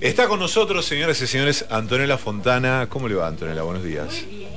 [0.00, 2.86] Está con nosotros, señoras y señores, Antonella Fontana.
[2.88, 3.62] ¿Cómo le va, Antonella?
[3.62, 4.06] Buenos días.
[4.06, 4.50] Muy bien,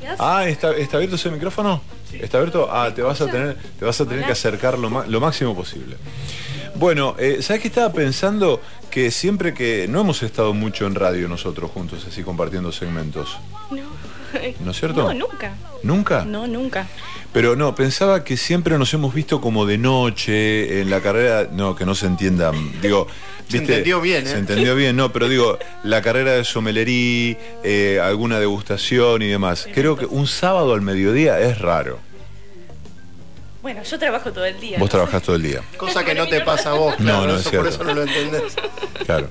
[0.00, 0.20] gracias.
[0.20, 1.82] Ah, ¿está, está abierto ese micrófono?
[2.12, 2.68] ¿Está abierto?
[2.70, 4.26] Ah, te vas a tener, te vas a tener Hola.
[4.26, 5.96] que acercar lo máximo posible.
[6.76, 8.60] Bueno, eh, ¿sabes qué estaba pensando?
[8.90, 13.38] Que siempre que no hemos estado mucho en radio nosotros juntos, así compartiendo segmentos.
[13.70, 14.15] No.
[14.64, 15.02] ¿No es cierto?
[15.02, 15.54] No, nunca.
[15.82, 16.24] ¿Nunca?
[16.24, 16.86] No, nunca.
[17.32, 21.76] Pero no, pensaba que siempre nos hemos visto como de noche en la carrera, no,
[21.76, 22.50] que no se entienda,
[22.80, 23.06] digo,
[23.48, 24.30] Se entendió bien, ¿eh?
[24.30, 29.68] Se entendió bien, no, pero digo, la carrera de somelería, eh, alguna degustación y demás.
[29.72, 32.00] Creo que un sábado al mediodía es raro.
[33.62, 34.78] Bueno, yo trabajo todo el día.
[34.78, 37.26] Vos no trabajás todo el día, Cosa que no te pasa a vos, No, claro,
[37.26, 37.68] no es eso, cierto.
[37.68, 38.54] por eso no lo entendés.
[39.04, 39.28] claro.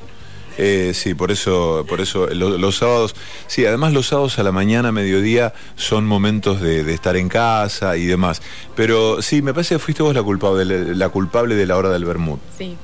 [0.58, 3.14] Eh, sí, por eso, por eso lo- los sábados,
[3.48, 7.98] sí, además los sábados a la mañana, mediodía, son momentos de, de estar en casa
[7.98, 8.42] y demás.
[8.76, 12.06] Pero sí, me parece que fuiste vos la culpable, la culpable de la hora del
[12.06, 12.40] Bermud.
[12.58, 12.78] Sí,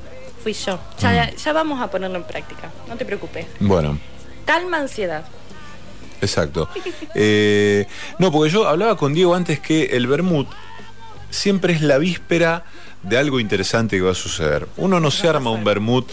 [0.43, 0.79] fui yo.
[0.99, 1.35] Ya, Mm.
[1.37, 2.69] ya vamos a ponerlo en práctica.
[2.89, 3.45] No te preocupes.
[3.61, 3.97] Bueno.
[4.45, 5.23] Calma, ansiedad.
[6.19, 6.67] Exacto.
[7.15, 7.87] Eh,
[8.19, 10.45] no, porque yo hablaba con Diego antes que el Bermud
[11.29, 12.65] siempre es la víspera
[13.03, 14.67] de algo interesante que va a suceder.
[14.77, 15.63] Uno no se Va a arma un.
[15.63, 16.03] Bermud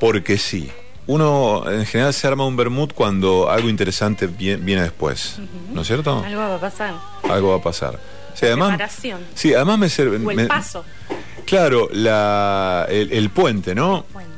[0.00, 0.70] porque sí.
[1.06, 5.36] Uno en general se arma un Bermud cuando algo interesante vie- viene después.
[5.72, 6.22] ¿No es cierto?
[6.24, 6.94] Algo va a pasar.
[7.28, 8.00] Algo va a pasar.
[8.34, 9.20] Sí, además, Preparación.
[9.34, 10.16] sí, además me sirve.
[10.16, 10.84] O el me- paso.
[11.44, 14.06] Claro, la, el, el puente, ¿no?
[14.14, 14.30] Bueno,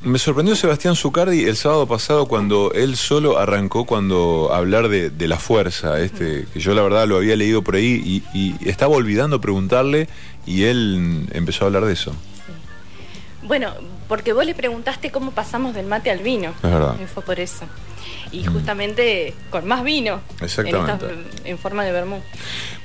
[0.00, 5.28] Me sorprendió Sebastián Zucardi el sábado pasado cuando él solo arrancó cuando hablar de, de
[5.28, 8.96] la fuerza, este, que yo la verdad lo había leído por ahí y, y estaba
[8.96, 10.08] olvidando preguntarle
[10.46, 12.14] y él empezó a hablar de eso.
[13.42, 13.74] Bueno,
[14.08, 16.50] porque vos le preguntaste cómo pasamos del mate al vino.
[16.50, 16.96] Es verdad.
[17.02, 17.64] Y fue por eso.
[18.32, 20.20] Y justamente con más vino.
[20.40, 21.06] Exactamente.
[21.44, 22.20] En forma de vermú.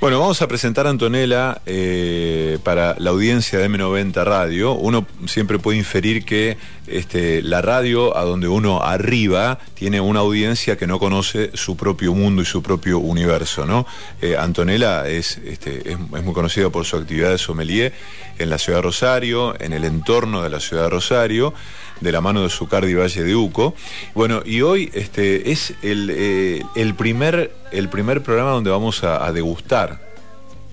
[0.00, 4.72] Bueno, vamos a presentar a Antonella eh, para la audiencia de M90 Radio.
[4.72, 10.76] Uno siempre puede inferir que este, la radio, a donde uno arriba, tiene una audiencia
[10.76, 13.86] que no conoce su propio mundo y su propio universo, ¿no?
[14.22, 17.92] Eh, Antonella es, este, es, es muy conocida por su actividad de sommelier
[18.38, 21.52] en la ciudad de Rosario, en el entorno de la ciudad de Rosario,
[22.00, 23.74] de la mano de Zucardi Valle de Uco.
[24.14, 29.24] Bueno, y hoy este, es el, eh, el, primer, el primer programa donde vamos a,
[29.26, 30.00] a degustar.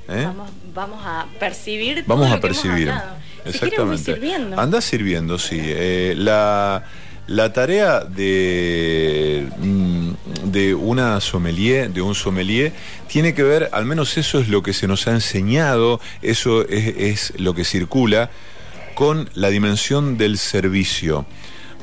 [0.10, 0.24] ¿eh?
[0.26, 2.04] Vamos, vamos a percibir.
[2.06, 2.90] todo Vamos lo a que hemos percibir.
[2.90, 3.18] hablado.
[3.52, 4.60] Si sirviendo.
[4.60, 5.58] Anda sirviendo, sí.
[5.62, 6.84] Eh, la,
[7.28, 10.10] la tarea de, mm,
[10.52, 12.74] de una sommelier, de un sommelier,
[13.08, 17.32] tiene que ver, al menos eso es lo que se nos ha enseñado, eso es,
[17.32, 18.32] es lo que circula,
[18.98, 21.28] con la dimensión del servicio.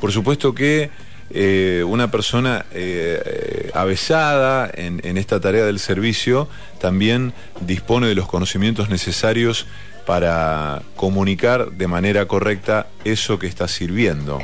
[0.01, 0.89] Por supuesto que
[1.29, 7.31] eh, una persona eh, eh, avesada en, esta tarea del servicio también
[7.61, 9.65] dispone de los conocimientos necesarios
[10.05, 14.39] para comunicar de manera correcta eso que está sirviendo.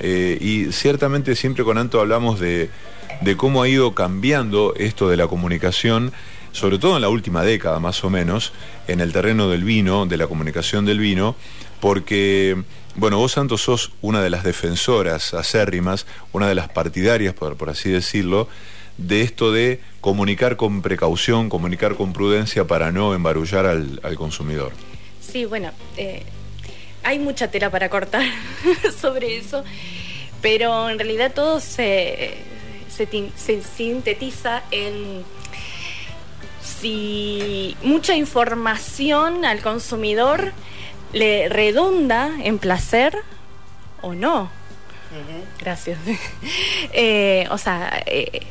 [0.00, 2.68] Eh, y ciertamente siempre con Anto hablamos de
[3.36, 6.12] cómo ha ido cambiando esto de la comunicación,
[6.50, 8.52] sobre todo en la última década más o menos,
[8.88, 11.36] en el terreno del vino, de la comunicación del vino,
[11.86, 12.64] porque,
[12.96, 17.90] bueno, vos Santos sos una de las defensoras acérrimas, una de las partidarias, por, así
[17.90, 18.48] decirlo,
[18.98, 24.72] de esto de comunicar con precaución, comunicar con prudencia para no embarullar al, consumidor.
[25.20, 26.24] Sí, bueno, eh,
[27.04, 28.24] hay mucha tela para cortar
[29.00, 29.62] sobre eso,
[30.42, 32.34] pero en realidad todo se,
[32.88, 35.22] se sintetiza en
[36.60, 40.52] si mucha información al consumidor
[41.12, 43.16] le redunda en placer
[44.02, 44.50] o no.
[45.60, 45.98] Gracias.
[46.92, 48.42] Eh, o sea, eh,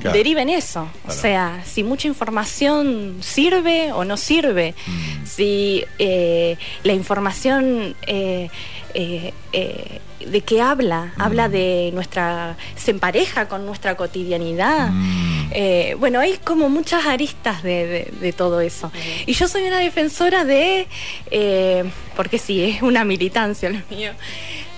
[0.00, 0.16] Claro.
[0.16, 0.88] deriva en eso.
[1.06, 5.26] O sea, si mucha información sirve o no sirve, Mm.
[5.26, 8.48] si eh, la información eh,
[8.94, 14.90] eh, eh, de qué habla, habla de nuestra, se empareja con nuestra cotidianidad.
[14.90, 15.48] Mm.
[15.52, 18.92] Eh, bueno, hay como muchas aristas de, de- de todo eso.
[19.26, 20.86] Y yo soy una defensora de,
[21.30, 21.84] eh,
[22.16, 24.12] porque sí, es una militancia lo mío,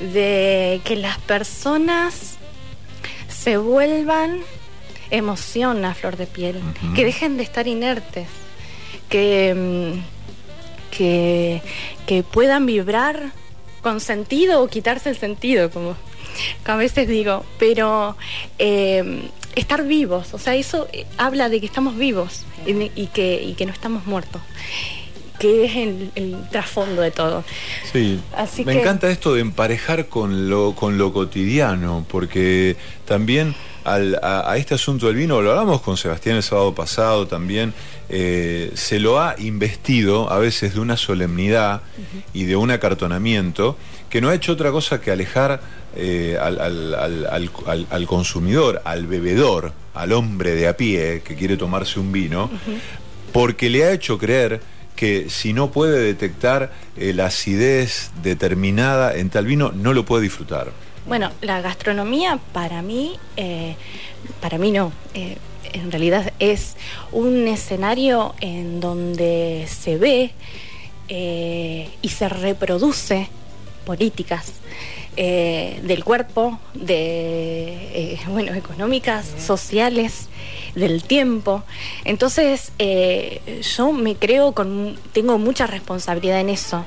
[0.01, 2.37] de que las personas
[3.29, 4.41] se vuelvan
[5.11, 6.61] emoción a flor de piel,
[6.95, 8.29] que dejen de estar inertes,
[9.11, 11.61] que, mm, que,
[12.07, 13.33] que puedan vibrar
[13.83, 15.97] con sentido o quitarse el sentido, como,
[16.65, 18.17] como a veces digo, pero
[18.59, 23.43] eh, estar vivos, o sea, eso eh, habla de que estamos vivos y, y que,
[23.43, 24.41] y que no estamos muertos.
[25.39, 27.43] que es el, el trasfondo de todo.
[27.93, 32.77] Sí, Así me que- encanta esto de emparejar con lo, con lo cotidiano, porque
[33.07, 37.27] también al- a, a este asunto del vino, lo hablamos con Sebastián el sábado pasado
[37.27, 37.73] también,
[38.09, 41.83] eh, se lo ha investido a veces de una solemnidad
[42.35, 43.77] y de un acartonamiento
[44.11, 45.61] que no ha hecho otra cosa que alejar
[45.97, 51.23] eh, al, al- al- al- al- al consumidor, al bebedor, al hombre de a pie
[51.25, 52.51] que quiere tomarse un vino,
[53.33, 54.61] porque le ha hecho creer
[54.97, 60.23] que si no puede detectar eh, la acidez determinada en tal vino, no lo puede
[60.25, 60.71] disfrutar.
[61.07, 63.75] Bueno, la gastronomía para mí, eh,
[64.41, 65.37] para mí no, eh,
[65.73, 66.77] en realidad es
[67.11, 70.31] un escenario en donde se ve
[71.09, 73.29] eh, y se reproduce
[73.85, 74.53] políticas
[75.17, 80.29] eh, del cuerpo, de, eh, bueno, económicas, sociales,
[80.75, 81.65] del tiempo.
[82.05, 86.85] Entonces, eh, yo me creo con, tengo mucha responsabilidad en eso,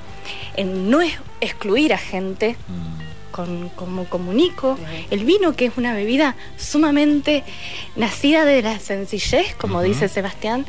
[0.56, 1.00] en no
[1.41, 2.56] excluir a gente,
[3.36, 4.78] con, como comunico,
[5.12, 7.44] el vino que es una bebida sumamente
[7.98, 10.66] nacida de la sencillez, como dice Sebastián,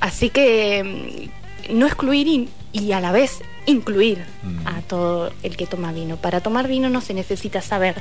[0.00, 1.28] así que
[1.70, 4.66] mm, no excluir y, y a la vez incluir Mm.
[4.66, 6.16] a todo el que toma vino.
[6.16, 7.94] Para tomar vino no se necesita saber.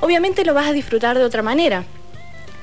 [0.00, 1.84] Obviamente lo vas a disfrutar de otra manera,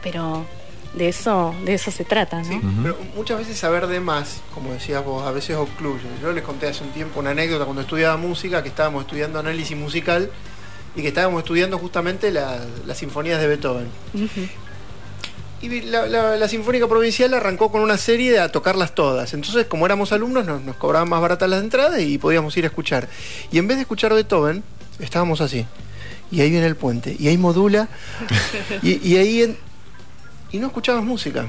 [0.04, 0.46] pero
[0.94, 2.46] de eso, de eso se trata, ¿no?
[2.46, 6.06] Sí, pero muchas veces saber de más, como decías vos, a veces ocluye.
[6.22, 9.76] Yo les conté hace un tiempo una anécdota cuando estudiaba música, que estábamos estudiando análisis
[9.76, 10.30] musical
[10.96, 13.88] y que estábamos estudiando justamente la- las sinfonías de Beethoven.
[15.62, 19.34] Y la, la- la Sinfónica Provincial arrancó con una serie de a tocarlas todas.
[19.34, 22.68] Entonces, como éramos alumnos, nos, nos cobraban más baratas las entradas y podíamos ir a
[22.68, 23.08] escuchar.
[23.52, 24.64] Y en vez de escuchar Beethoven,
[25.00, 25.66] estábamos así.
[26.32, 27.16] Y ahí viene el puente.
[27.18, 27.88] Y ahí modula.
[28.84, 29.42] y, y ahí.
[29.44, 29.58] en-
[30.52, 31.48] y no escuchábamos música.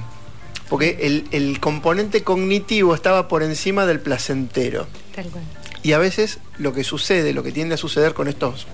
[0.69, 4.87] Porque el, el componente cognitivo estaba por encima del placentero.
[5.15, 5.45] Tal cual.
[5.83, 8.67] Y a veces lo que sucede, lo que tiende a suceder con estos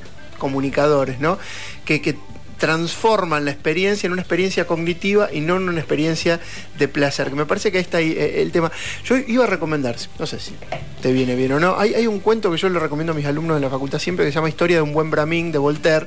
[0.42, 1.38] comunicadores, ¿no?
[1.84, 2.16] Que, que
[2.58, 6.40] transforman la experiencia en una experiencia cognitiva y no en una experiencia
[6.78, 7.30] de placer.
[7.30, 8.70] Que me parece que ahí está eh, el tema.
[9.04, 10.54] Yo iba a recomendar, no sé si
[11.00, 13.26] te viene bien o no, hay, hay un cuento que yo le recomiendo a mis
[13.26, 16.06] alumnos de la facultad siempre que se llama Historia de un buen Bramín de Voltaire,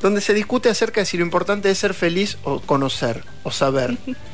[0.00, 3.96] donde se discute acerca de si lo importante es ser feliz o conocer o saber.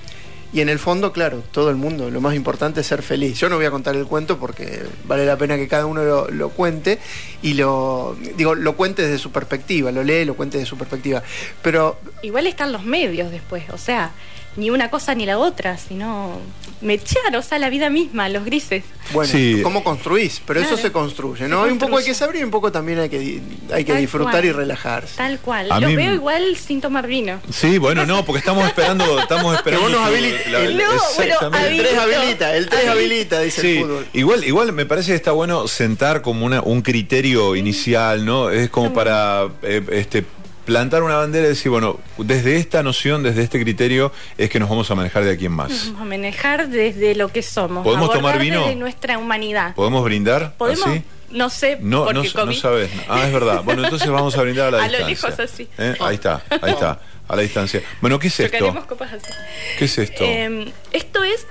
[0.53, 3.39] Y en el fondo, claro, todo el mundo, lo más importante es ser feliz.
[3.39, 6.49] Yo no voy a contar el cuento porque vale la pena que cada uno lo,
[6.51, 6.99] cuente
[7.43, 11.23] y lo digo, lo cuente desde su perspectiva, lo lee, lo cuente desde su perspectiva.
[11.63, 14.13] Pero Igual están los medios después, o sea,
[14.57, 16.39] ni una cosa ni la otra, sino
[16.81, 18.85] mechar, o sea, la vida misma, los grises.
[19.13, 19.61] bueno, Sí.
[19.63, 20.41] ¿cómo construís?
[20.47, 21.65] Pero eso se construye, Se ¿no?
[21.65, 23.41] Hay un poco hay que saber y un poco también hay que,
[23.73, 24.45] hay que Tal disfrutar cual.
[24.47, 25.17] y relajarse.
[25.17, 25.71] Tal cual.
[25.71, 27.41] A mí- veo igual sin tomar vino.
[27.53, 29.85] Sí, bueno, no, porque estamos esperando, estamos esperando.
[29.89, 30.85] vos nos tu- habili- la- el- No,
[31.17, 31.35] bueno.
[31.35, 32.01] El 3 Habilito.
[32.01, 34.07] habilita, el 3 habilita, dice Sí, el fútbol.
[34.15, 38.49] igual, igual me parece que está bueno sentar como una, un criterio inicial, ¿no?
[38.51, 40.25] Es como para eh, este,
[40.71, 44.69] plantar una bandera y decir, bueno, desde esta noción, desde este criterio, es que nos
[44.69, 45.87] vamos a manejar de aquí en más.
[45.87, 47.83] Vamos a manejar desde lo que somos.
[47.83, 48.61] ¿Podemos tomar vino?
[48.61, 49.75] Desde nuestra humanidad.
[49.75, 50.55] ¿Podemos brindar?
[50.57, 50.87] ¿Podemos?
[50.87, 51.03] ¿Así?
[51.31, 52.89] No sé, No, porque no, sabes.
[53.09, 53.63] Ah, es verdad.
[53.65, 55.29] Bueno, entonces vamos a brindar a la A lo distancia.
[55.31, 55.69] lejos, así.
[55.77, 55.97] ¿Eh?
[56.01, 57.83] Ahí está, ahí está, a la distancia.
[58.01, 58.87] Bueno, ¿qué es esto?
[58.87, 59.33] Copas así.
[59.77, 60.23] ¿Qué es esto?
[60.23, 61.47] Eh, esto es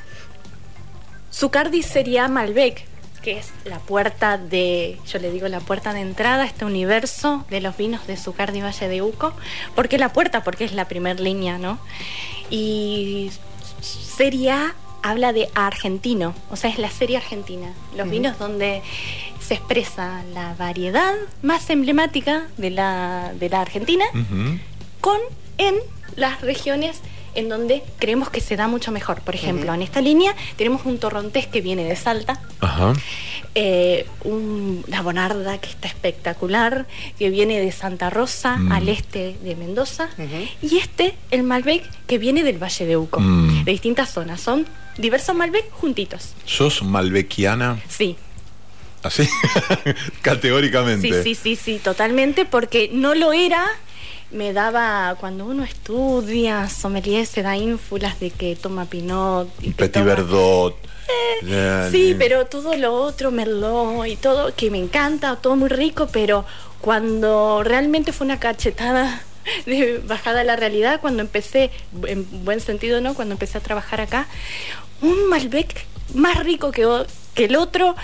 [1.33, 2.86] Zucardi Seria Malbec,
[3.21, 7.45] que es la puerta de, yo le digo la puerta de entrada a este universo
[7.50, 9.33] de los vinos de Zucardi Valle de Uco.
[9.75, 10.44] ¿Por qué la puerta?
[10.44, 11.80] Porque es la primer línea, ¿no?
[12.50, 13.31] Y
[13.81, 17.74] Serie A habla de argentino, o sea, es la serie argentina.
[17.95, 18.81] Los vinos donde
[19.39, 24.06] se expresa la variedad más emblemática de la, de la Argentina
[25.01, 25.19] con
[25.57, 25.76] en
[26.16, 27.02] las regiones
[27.36, 29.21] en donde creemos que se da mucho mejor.
[29.21, 32.94] Por ejemplo, en esta línea tenemos un torrontés que viene de Salta, Ajá.
[33.56, 36.86] eh, un- una bonarda que está espectacular,
[37.18, 38.71] que viene de Santa Rosa, Mm.
[38.71, 40.09] al este de Mendoza,
[40.62, 43.64] y este, el Malbec, que viene del Valle de Uco, Mm.
[43.66, 44.42] de distintas zonas.
[44.42, 44.66] Son
[44.98, 46.33] diversos Malbec juntitos.
[46.45, 47.80] ¿Sos malbequiana?
[47.88, 48.16] Sí,
[49.02, 49.24] ¿Así?
[50.21, 51.24] Categóricamente.
[51.24, 53.66] Sí, sí, sí, sí, totalmente, porque no lo era.
[54.31, 59.50] Me daba, cuando uno estudia, sommelier se da ínfulas de que toma Pinot.
[59.62, 60.76] y Petit toma- Verdot.
[61.44, 66.07] Eh, Sí, pero todo lo otro, Merlot y todo, que me encanta, todo muy rico,
[66.12, 66.45] pero
[66.81, 69.24] cuando realmente fue una cachetada
[69.66, 71.71] de bajada a la realidad, cuando empecé,
[72.06, 73.16] en buen sentido, ¿no?
[73.16, 74.28] Cuando empecé a trabajar acá,
[75.02, 76.86] un Malbec más rico que,
[77.33, 77.95] que el otro,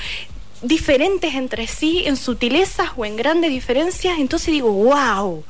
[0.63, 5.44] diferentes entre sí, en sutilezas o en grandes diferencias, entonces digo, wow.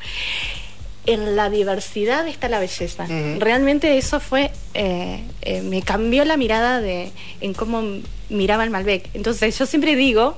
[1.06, 3.06] En la diversidad está la belleza.
[3.40, 7.84] Realmente eso fue, eh, eh, me cambió la mirada de en cómo
[8.30, 9.10] miraba el Malbec.
[9.14, 10.38] Entonces yo siempre digo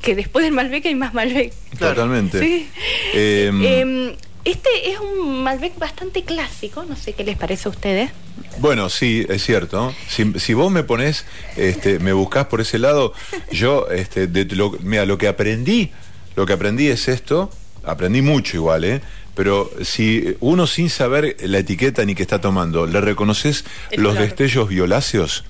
[0.00, 1.52] que después del Malbec hay más Malbec.
[1.78, 2.40] Totalmente.
[2.40, 2.68] Sí.
[3.14, 4.12] Em, Em,
[4.44, 8.10] este es un Malbec bastante clásico, no sé qué les parece a ustedes.
[8.58, 9.94] Bueno, sí, es cierto.
[10.08, 11.24] Si, si vos me pones,
[11.56, 13.12] este, me buscás por ese lado,
[13.52, 15.92] yo, este, de lo, mira, lo que aprendí,
[16.34, 17.50] lo que aprendí es esto,
[17.84, 19.00] aprendí mucho igual, ¿eh?
[19.34, 23.64] Pero si uno sin saber la etiqueta ni que está tomando, le reconoces
[23.96, 25.44] los destellos violáceos,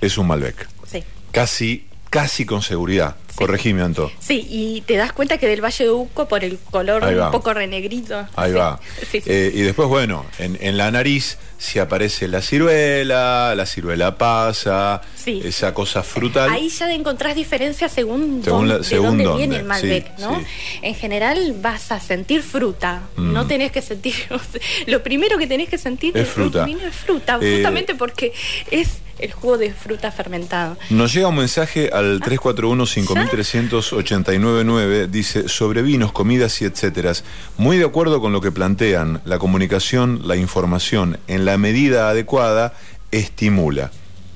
[0.00, 0.68] es un Malbec.
[0.90, 1.04] Sí.
[1.30, 3.16] Casi, casi con seguridad.
[3.34, 4.12] Corregime, Anto.
[4.20, 7.52] Sí, y te das cuenta que del Valle de Uco, por el color un poco
[7.54, 8.26] renegrito.
[8.36, 8.78] Ahí sí, va.
[9.10, 9.22] Sí, sí.
[9.26, 15.00] Eh, y después, bueno, en, en la nariz si aparece la ciruela, la ciruela pasa,
[15.14, 15.40] Sí.
[15.44, 16.50] esa cosa frutal.
[16.50, 20.22] Ahí ya encontrás diferencias según, Según la- de según dónde dónde, viene el Malbec, sí,
[20.22, 20.40] ¿no?
[20.40, 20.46] sí.
[20.82, 23.32] En general vas a sentir fruta, Mm.
[23.32, 24.14] no tenés que sentir...
[24.86, 26.66] Lo primero que tenés que sentir Es fruta.
[26.68, 28.32] es fruta, Eh, justamente porque
[28.70, 30.76] es el jugo de fruta fermentado.
[30.90, 32.26] Nos llega un mensaje al Ah.
[32.26, 37.12] 341-53899, dice, sobre vinos, comidas y etcétera.
[37.58, 42.74] Muy de acuerdo con lo que plantean, la comunicación, la información, en la medida adecuada,
[43.10, 43.90] estimula.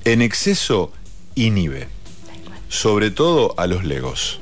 [0.05, 0.93] En exceso,
[1.35, 1.89] inhibe.
[2.69, 4.41] Sobre todo a los legos.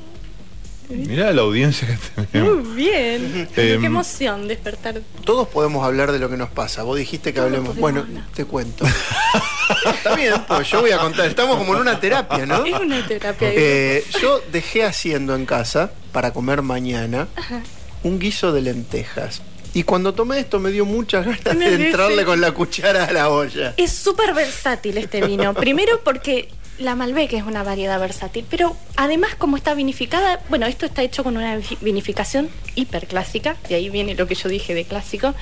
[0.89, 1.97] Mirá la audiencia que
[2.31, 2.63] tenemos.
[2.65, 5.01] Muy bien, Em, qué emoción despertar.
[5.23, 6.83] Todos podemos hablar de lo que nos pasa.
[6.83, 7.75] Vos dijiste que Todos hablemos.
[7.77, 8.23] Bueno, hablar.
[8.35, 8.85] te cuento.
[9.89, 11.27] Está bien, pues yo voy a contar.
[11.27, 12.65] Estamos como en una terapia, ¿no?
[12.65, 17.27] Es una terapia Eh, yo dejé haciendo en casa para comer mañana
[18.03, 19.41] un guiso de lentejas.
[19.73, 23.29] Y cuando tomé esto me dio muchas ganas de entrarle con la cuchara a la
[23.29, 23.73] olla.
[23.75, 25.53] Es súper versátil este vino.
[25.53, 26.47] Primero porque
[26.79, 31.23] la Malbec es una variedad versátil, pero además como está vinificada, bueno, esto está hecho
[31.23, 35.33] con una vi- vinificación hiperclásica, de ahí viene lo que yo dije de clásico.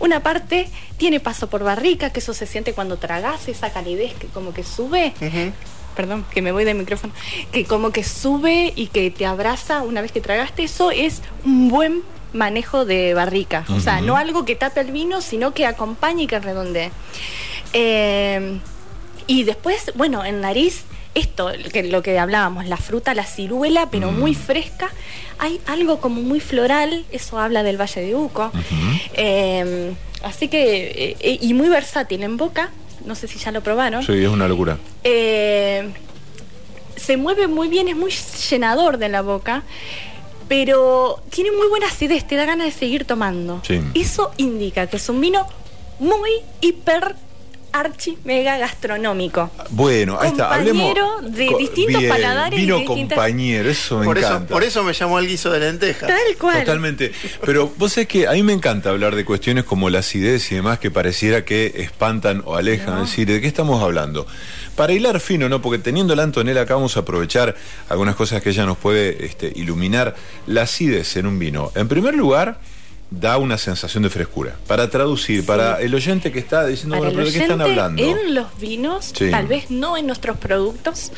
[0.00, 0.68] Una parte
[0.98, 4.64] tiene paso por barrica, que eso se siente cuando tragas, esa calidez que como que
[4.64, 5.14] sube.
[5.96, 7.14] Perdón, que me voy del micrófono.
[7.52, 11.68] Que como que sube y que te abraza una vez que tragaste, eso es un
[11.70, 12.02] buen
[12.34, 13.64] manejo de barrica.
[13.74, 16.90] O sea, no algo que tape el vino, sino que acompañe y que redondee.
[17.72, 18.58] Eh,
[19.26, 24.12] y después, bueno, en nariz, esto, que, lo que hablábamos, la fruta, la ciruela, pero
[24.12, 24.90] muy fresca.
[25.38, 28.52] Hay algo como muy floral, eso habla del Valle de Uco.
[29.14, 32.70] Eh, así que, eh, y muy versátil en boca,
[33.06, 34.02] no sé si ya lo probaron.
[34.02, 34.78] Sí, es una locura.
[35.04, 35.90] Eh,
[36.96, 38.12] se mueve muy bien, es muy
[38.50, 39.62] llenador de la boca,
[40.48, 43.62] pero tiene muy buena acidez, te da ganas de seguir tomando.
[43.66, 43.80] Sí.
[43.94, 45.46] Eso indica que es un vino
[45.98, 46.30] muy
[46.60, 47.16] hiper
[47.78, 49.50] archi mega gastronómico.
[49.70, 50.52] Bueno, ahí está.
[50.54, 50.94] Hablemos.
[50.94, 54.52] Compañero de distintos bien, paladares y Vino distintas- compañero, eso me Por eso, encanta.
[54.54, 56.08] por eso me llamó al guiso de lentejas.
[56.08, 56.60] Tal cual.
[56.60, 57.12] Totalmente.
[57.44, 60.54] Pero vos sabés que a mí me encanta hablar de cuestiones como la acidez y
[60.56, 63.02] demás que pareciera que espantan o alejan.
[63.02, 64.26] Es decir, ¿de qué estamos hablando?
[64.74, 65.62] Para hilar fino, ¿no?
[65.62, 67.56] Porque teniendo la Antonella acá vamos a aprovechar
[67.88, 70.14] algunas cosas que ella nos puede este, iluminar.
[70.46, 71.72] La acidez en un vino.
[71.74, 72.58] En primer lugar,
[73.10, 74.56] da una sensación de frescura.
[74.66, 78.02] Para traducir, para el oyente que está diciendo, Para bueno, pero ¿de qué están hablando?
[78.02, 79.30] En los vinos, Sí.
[79.30, 81.12] tal vez no en nuestros productos,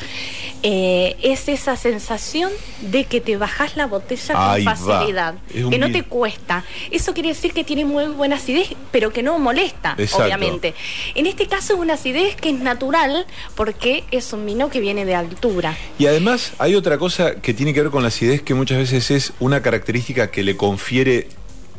[0.61, 5.91] eh, es esa sensación de que te bajas la botella Ahí con facilidad, que no
[5.91, 6.63] te cuesta.
[6.91, 10.25] Eso quiere decir que tiene muy buena acidez, pero que no molesta, Exacto.
[10.25, 10.75] obviamente.
[11.15, 15.05] En este caso es una acidez que es natural porque es un vino que viene
[15.05, 15.75] de altura.
[15.97, 19.09] Y además hay otra cosa que tiene que ver con la acidez que muchas veces
[19.11, 21.27] es una característica que le confiere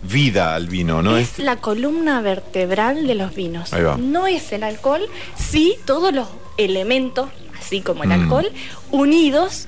[0.03, 1.17] vida al vino, ¿no?
[1.17, 3.73] es la columna vertebral de los vinos.
[3.73, 3.97] Ahí va.
[3.99, 5.03] No es el alcohol,
[5.37, 7.29] sí todos los elementos,
[7.59, 8.13] así como el Mm.
[8.23, 8.51] alcohol,
[8.91, 9.67] unidos,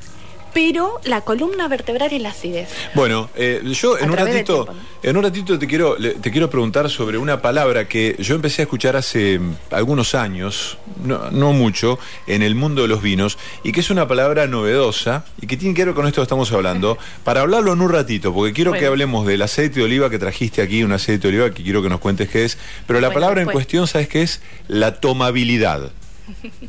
[0.54, 2.68] pero la columna vertebral es la acidez.
[2.94, 6.50] Bueno, eh, yo en A un ratito, tiempo, en un ratito te quiero, te quiero
[6.50, 11.52] preguntar sobre una palabra que yo empecé a escuchar hace mm, algunos años, no, no
[11.52, 15.56] mucho, en el mundo de los vinos, y que es una palabra novedosa y que
[15.56, 18.72] tiene que ver con esto que estamos hablando, para hablarlo en un ratito, porque quiero
[18.72, 21.82] que hablemos del aceite de oliva que trajiste aquí, un aceite de oliva que quiero
[21.82, 23.56] que nos cuentes qué es, pero la Bueno, palabra en bueno.
[23.56, 24.40] cuestión, ¿sabes qué es?
[24.68, 25.90] La tomabilidad.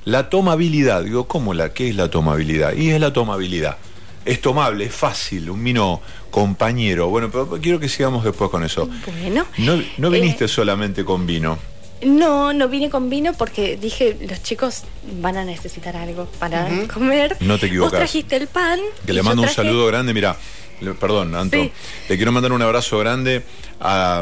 [0.05, 1.73] La tomabilidad, digo, ¿cómo la?
[1.73, 2.73] ¿Qué es la tomabilidad?
[2.75, 3.77] Y es la tomabilidad.
[4.25, 6.01] Es tomable, es fácil, un vino
[6.31, 7.09] compañero.
[7.09, 8.89] Bueno, pero quiero que sigamos después con eso.
[9.21, 9.45] Bueno.
[9.57, 11.57] No, no viniste Eh, solamente con vino.
[12.05, 14.83] No, no vine con vino porque dije, los chicos
[15.21, 17.37] van a necesitar algo para comer.
[17.39, 17.91] No te equivocas.
[17.93, 18.79] Vos trajiste el pan.
[19.05, 20.35] Que le mando un saludo grande, mira,
[20.81, 21.71] le- perdón, Anto, Sí.
[22.09, 23.43] le quiero mandar un abrazo grande
[23.79, 24.21] a,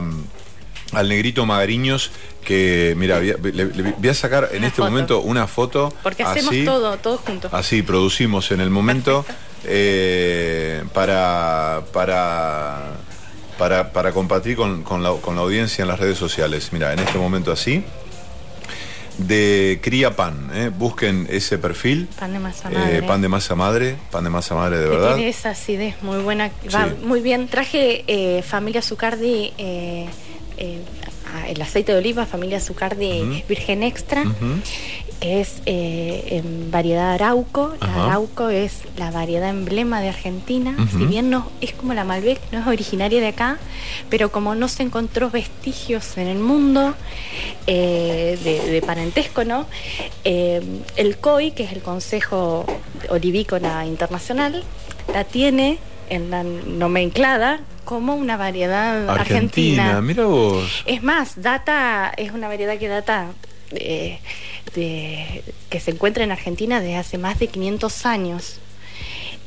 [0.94, 2.12] al negrito Magariños,
[2.44, 4.90] que mira, voy a- le- le voy a sacar en Una este foto.
[4.92, 5.94] momento una foto.
[6.04, 7.54] Porque hacemos así, todo, todos juntos.
[7.54, 9.26] Así producimos en el momento
[9.66, 12.94] eh, para, para,
[13.58, 16.70] para, para compartir con, con la, con la audiencia en las redes sociales.
[16.74, 17.84] Mira, en este momento así
[19.18, 20.50] de Cría Pan.
[20.54, 20.72] ¿eh?
[20.76, 22.08] Busquen ese perfil.
[22.20, 23.04] Pan de masa Eh, madre.
[23.04, 25.16] pan de masa madre, pan de masa madre de que verdad.
[25.16, 26.50] tiene esa acidez muy buena.
[26.74, 26.96] Va Sí.
[27.04, 27.48] muy bien.
[27.48, 29.54] Traje eh, familia Zucardi,
[31.52, 34.24] el aceite de oliva, familia Zucardi virgen extra,
[35.20, 37.74] que es eh, en variedad Arauco.
[37.80, 38.06] La.
[38.06, 40.76] Arauco es la variedad emblema de Argentina.
[40.92, 43.60] Si bien no es como la Malbec, no es originaria de acá,
[44.10, 46.96] pero como no se encontró vestigios en el mundo
[47.68, 49.68] eh, de, de parentesco, ¿no?
[50.24, 50.62] Eh,
[50.96, 52.66] el COI, que es el Consejo
[53.10, 54.64] Olivícola Internacional,
[55.14, 55.78] la tiene
[56.10, 57.62] en la nomenclada
[57.92, 60.02] como una variedad Argentina, argentina.
[60.02, 60.84] mira vos.
[60.86, 63.28] Es más, data, es una variedad que data
[63.70, 64.18] de,
[64.74, 68.60] de- que se encuentra en Argentina desde hace más de 500 años.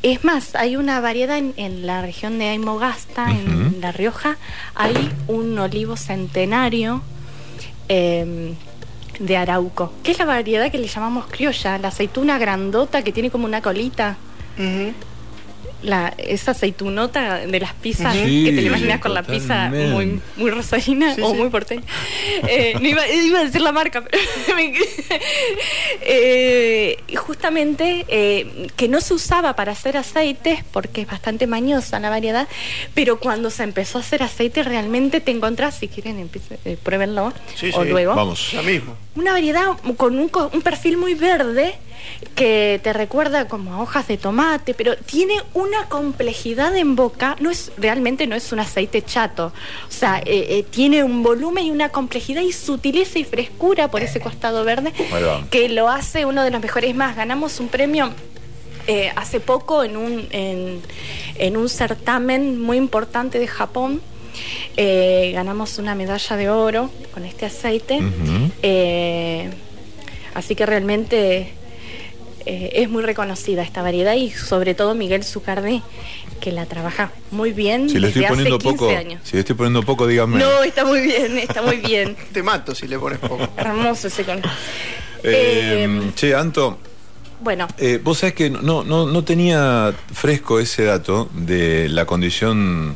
[0.02, 4.36] Es más, hay una variedad en, en la región de Aymogasta, en La Rioja,
[4.74, 7.00] hay un olivo centenario
[7.88, 8.52] eh,
[9.20, 13.30] de Arauco, que es la variedad que le llamamos criolla, la aceituna grandota que tiene
[13.30, 14.18] como una colita.
[14.58, 14.92] Ujú.
[15.84, 20.20] La, esa aceitunota de las pizzas Sí, que te la imaginas con la pizza muy,
[20.36, 21.36] muy rosarina Sí, o sí.
[21.36, 21.82] muy porteña.
[22.48, 24.18] Eh, no iba, iba a decir la marca, pero
[24.56, 24.72] me-
[26.06, 32.10] Eh, justamente eh, que no se usaba para hacer aceites porque es bastante mañosa la
[32.10, 32.48] variedad,
[32.94, 37.32] pero cuando se empezó a hacer aceite realmente te encontrás, si quieren empiece- eh, pruébenlo
[37.54, 37.88] Sí, o sí.
[37.90, 38.14] luego.
[38.14, 38.50] Vamos.
[38.52, 38.96] Ya mismo.
[39.16, 41.74] Una variedad con un, co- un perfil muy verde
[42.34, 47.36] que te recuerda como a hojas de tomate, pero tiene una complejidad en boca.
[47.40, 49.52] No es realmente no es un aceite chato,
[49.88, 54.02] o sea, eh, eh, tiene un volumen y una complejidad y sutileza y frescura por
[54.02, 54.92] ese costado verde
[55.50, 57.16] que lo hace uno de los mejores más.
[57.16, 58.12] Ganamos un premio
[58.86, 60.80] eh, hace poco en un, en,
[61.36, 64.00] en un certamen muy importante de Japón.
[64.76, 68.00] Eh, ganamos una medalla de oro con este aceite.
[68.62, 69.50] Eh,
[70.34, 71.52] así que realmente
[72.46, 75.82] eh, es muy reconocida esta variedad y sobre todo Miguel Zucardi,
[76.40, 79.20] que la trabaja muy bien Si le estoy desde hace poniendo 15 poco, años.
[79.24, 80.38] si le estoy poniendo poco, díganme.
[80.38, 82.16] No, está muy bien, está muy bien.
[82.32, 83.48] Te mato si le pones poco.
[83.56, 84.38] Hermoso ese con.
[84.38, 84.42] Eh,
[85.22, 86.78] Eh, che, Anto,
[87.40, 92.94] bueno, eh, vos sabés que no, no, no tenía fresco ese dato de la condición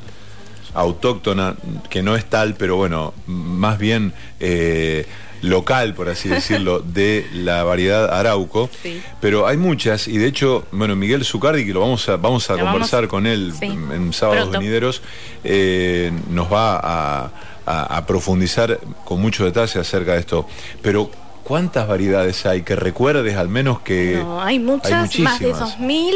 [0.74, 1.56] autóctona,
[1.90, 5.06] que no es tal, pero bueno, más bien eh,
[5.42, 8.68] local, por así decirlo, de la variedad Arauco.
[8.82, 9.00] Sí.
[9.20, 12.54] Pero hay muchas, y de hecho, bueno, Miguel Zucardi, que lo vamos a, vamos a
[12.54, 14.58] Lo vamos- conversar con él sí, en sábados pronto.
[14.58, 15.02] venideros,
[15.44, 17.30] eh, nos va a,
[17.66, 20.46] a- a profundizar con mucho detalle acerca de esto.
[20.82, 21.10] Pero,
[21.48, 24.16] ¿cuántas variedades hay que recuerdes al menos que...
[24.22, 25.78] No, hay muchas, más de muchísimas.
[25.78, 26.14] 2.000,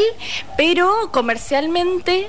[0.57, 2.29] pero comercialmente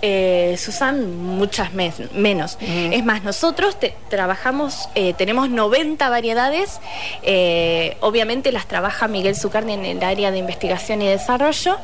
[0.00, 2.56] eh, se usan muchas mes- menos.
[2.60, 6.80] Es más, nosotros te- trabajamos, eh, tenemos 90 variedades,
[7.22, 11.76] eh, obviamente las trabaja Miguel Zucardi en el área de investigación y desarrollo,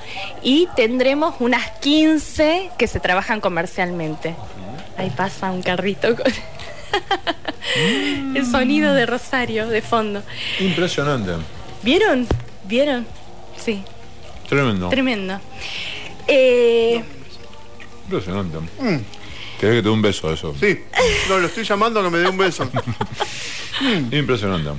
[0.42, 4.34] y tendremos unas 15 que se trabajan comercialmente.
[4.96, 6.24] Ahí pasa un carrito con...
[8.34, 10.22] el sonido de Rosario de fondo.
[10.60, 11.32] Impresionante.
[11.82, 12.26] ¿Vieron?
[12.66, 13.06] ¿Vieron?
[13.56, 13.82] Sí.
[14.48, 14.88] Tremendo.
[14.88, 15.40] Tremendo.
[16.26, 17.02] Eh,
[18.04, 18.58] Impresionante.
[19.58, 20.54] ¿Querés que te dé un beso a eso?
[20.58, 20.78] Sí.
[21.28, 22.70] No, lo estoy llamando que me dé un beso.
[24.10, 24.70] Impresionante.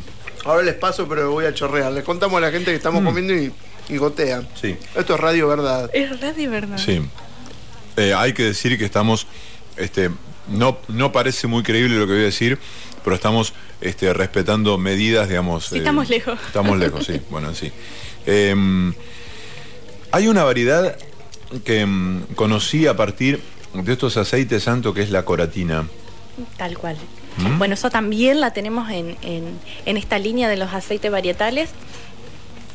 [0.45, 1.91] Ahora les paso, pero voy a chorrear.
[1.91, 3.51] Les contamos a la gente que estamos comiendo y,
[3.89, 4.47] y gotean.
[4.59, 4.77] Sí.
[4.95, 5.89] Esto es radio verdad.
[5.93, 6.77] es radio, ¿verdad?
[6.77, 7.01] Sí.
[7.97, 9.25] Eh, hay que decir que estamos,
[9.77, 10.11] este,
[10.49, 12.57] no, no parece muy creíble lo que voy a decir,
[13.03, 15.67] pero estamos este, respetando medidas, digamos.
[15.67, 16.39] Sí, estamos lejos.
[16.47, 17.19] Estamos lejos, sí.
[17.29, 17.71] Bueno, sí.
[18.25, 18.55] Eh,
[20.11, 20.97] hay una variedad
[21.63, 23.41] que mm, conocí a partir
[23.73, 25.85] de estos aceites santo que es la coratina.
[26.57, 26.97] Tal cual.
[27.37, 27.57] ¿Mm?
[27.57, 31.69] Bueno, eso también la tenemos en, en- en esta línea de los aceites varietales.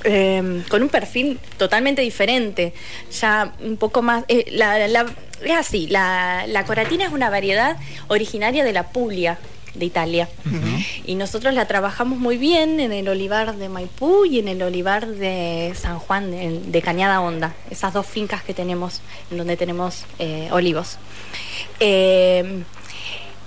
[0.05, 2.73] Eh, con un perfil totalmente diferente,
[3.21, 4.25] ya un poco más...
[4.29, 5.07] eh, la, la-
[5.43, 7.77] es así, la, la coratina es una variedad
[8.09, 9.39] originaria de la Puglia,
[9.75, 10.29] de Italia.
[11.07, 15.07] Y nosotros la trabajamos muy bien en el olivar de Maipú y en el olivar
[15.07, 20.05] de San Juan, de, de Cañada Honda, esas dos fincas que tenemos, en donde tenemos
[20.19, 20.99] eh, olivos.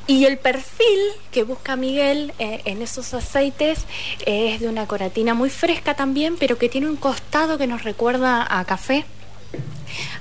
[0.05, 0.99] Y el perfil
[1.31, 3.85] que busca Miguel eh, en esos aceites
[4.25, 8.45] es de una coratina muy fresca también, pero que tiene un costado que nos recuerda
[8.49, 9.05] a café.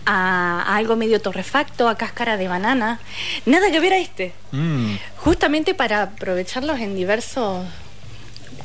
[0.04, 3.00] A, a algo medio torrefacto, a cáscara de banana.
[3.46, 4.32] Nada que ver a este.
[4.50, 7.64] Mm, Justamente para aprovecharlos en diversos.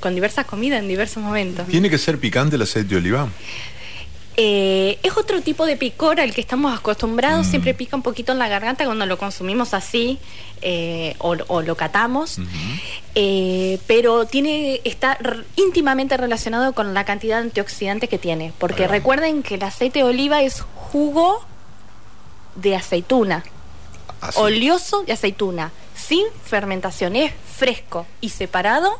[0.01, 1.67] con diversas comidas en diversos momentos.
[1.67, 3.29] ¿Tiene que ser picante el aceite de oliva?
[4.39, 7.49] Eh, es otro tipo de picor al que estamos acostumbrados, Mm.
[7.49, 10.19] siempre pica un poquito en la garganta cuando lo consumimos así
[10.61, 12.37] eh, o, o lo catamos,
[13.15, 15.17] Eh, pero tiene está
[15.55, 20.05] íntimamente relacionado con la cantidad de antioxidantes que tiene, porque recuerden que el aceite de
[20.05, 21.43] oliva es jugo
[22.55, 23.43] de aceituna,
[24.21, 24.39] Así.
[24.39, 28.99] oleoso de aceituna, sin fermentación, es fresco y separado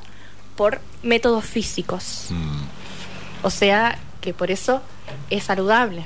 [0.56, 2.26] por métodos físicos.
[2.30, 2.62] Mm.
[3.44, 4.82] O sea que por eso
[5.30, 6.06] es saludable.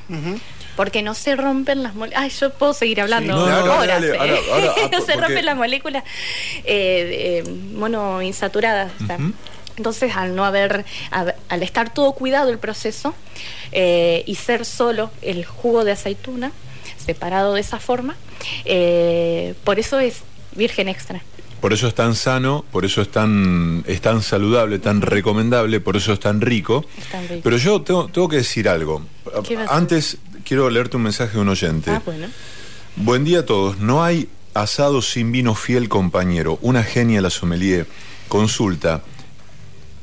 [0.75, 2.23] Porque no se rompen las moléculas.
[2.23, 4.01] Ay, yo puedo seguir hablando Sí, no, no, horas.
[4.01, 6.03] dale, ahora- ahora, no se rompen las moléculas
[6.63, 8.91] eh, eh, monoinsaturadas.
[9.03, 9.33] o sea, Ujú.
[9.77, 13.15] Entonces, al no haber, al estar todo cuidado el proceso
[13.71, 16.51] eh, y ser solo el jugo de aceituna,
[17.03, 18.15] separado de esa forma,
[18.65, 20.21] eh, por eso es
[20.53, 21.21] virgen extra.
[21.61, 25.95] Por eso es tan sano, por eso es tan, es tan saludable, tan recomendable, por
[25.95, 26.83] eso es tan rico.
[26.97, 27.41] Es tan rico.
[27.43, 29.03] Pero yo tengo, tengo que decir algo.
[29.47, 31.91] ¿Qué vas a Antes quiero leerte un mensaje de un oyente.
[31.91, 32.27] Ah, bueno.
[32.95, 33.77] Buen día a todos.
[33.77, 36.57] No hay asado sin vino fiel compañero.
[36.61, 37.85] Una genia la sommelier.
[38.27, 39.03] Consulta.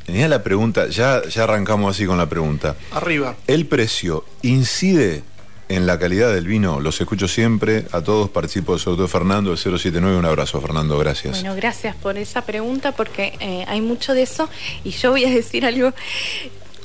[0.06, 2.76] Tenía la pregunta, ya, ya arrancamos así con la pregunta.
[2.92, 3.36] Arriba.
[3.46, 5.22] ¿El precio incide
[5.68, 6.80] en la calidad del vino?
[6.80, 10.16] Los escucho siempre, a todos participo sobre todo Fernando, el 079.
[10.16, 11.40] Un abrazo, Fernando, gracias.
[11.40, 14.48] Bueno, gracias por esa pregunta porque eh, hay mucho de eso
[14.84, 15.92] y yo voy a decir algo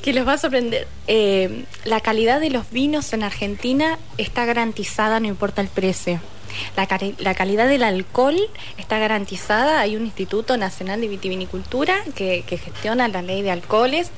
[0.02, 0.88] que los va a sorprender.
[1.08, 6.20] Eh, la calidad de los vinos en Argentina está garantizada, no importa el precio.
[6.78, 6.88] La,
[7.20, 8.38] la calidad del alcohol
[8.78, 9.80] está garantizada.
[9.80, 14.12] Hay un Instituto Nacional de Vitivinicultura que, que gestiona la ley de alcoholes.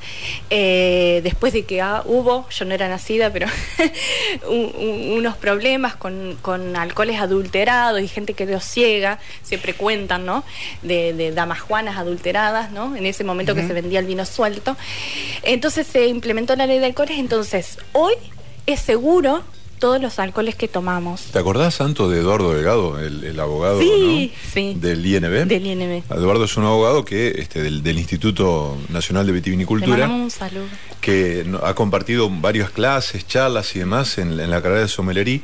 [0.49, 3.47] Eh, después de que ah, hubo, yo no era nacida, pero
[4.49, 10.25] un- un- unos problemas con, con alcoholes adulterados y gente que quedó ciega, siempre cuentan,
[10.25, 10.43] ¿no?
[10.81, 12.95] De, de damas juanas adulteradas, ¿no?
[12.95, 14.75] En ese momento que se vendía el vino suelto.
[15.43, 17.17] Entonces se implementó la ley de alcoholes.
[17.19, 18.13] Entonces, hoy
[18.65, 19.43] es seguro
[19.85, 21.21] todos los alcoholes que tomamos.
[21.31, 24.49] ¿Te acordás, Santo, de Eduardo Delgado, el, el abogado Sí, ¿no?
[24.51, 24.73] sí.
[24.79, 25.45] del INB?
[25.47, 26.03] Del INB.
[26.11, 30.07] Eduardo es un abogado que este, del, del Instituto Nacional de Vitivinicultura.
[30.07, 30.63] un saludo.
[31.01, 35.41] que ha compartido varias clases, charlas y demás en, en la carrera de sommelería.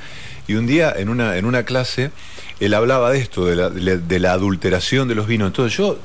[0.48, 2.10] Y un día en una, en una clase
[2.60, 5.50] él hablaba de esto, de la, de la- adulteración de los vinos.
[5.50, 6.00] Entonces yo,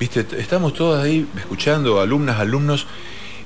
[0.00, 2.86] viste, estamos todos ahí escuchando, alumnas, alumnos.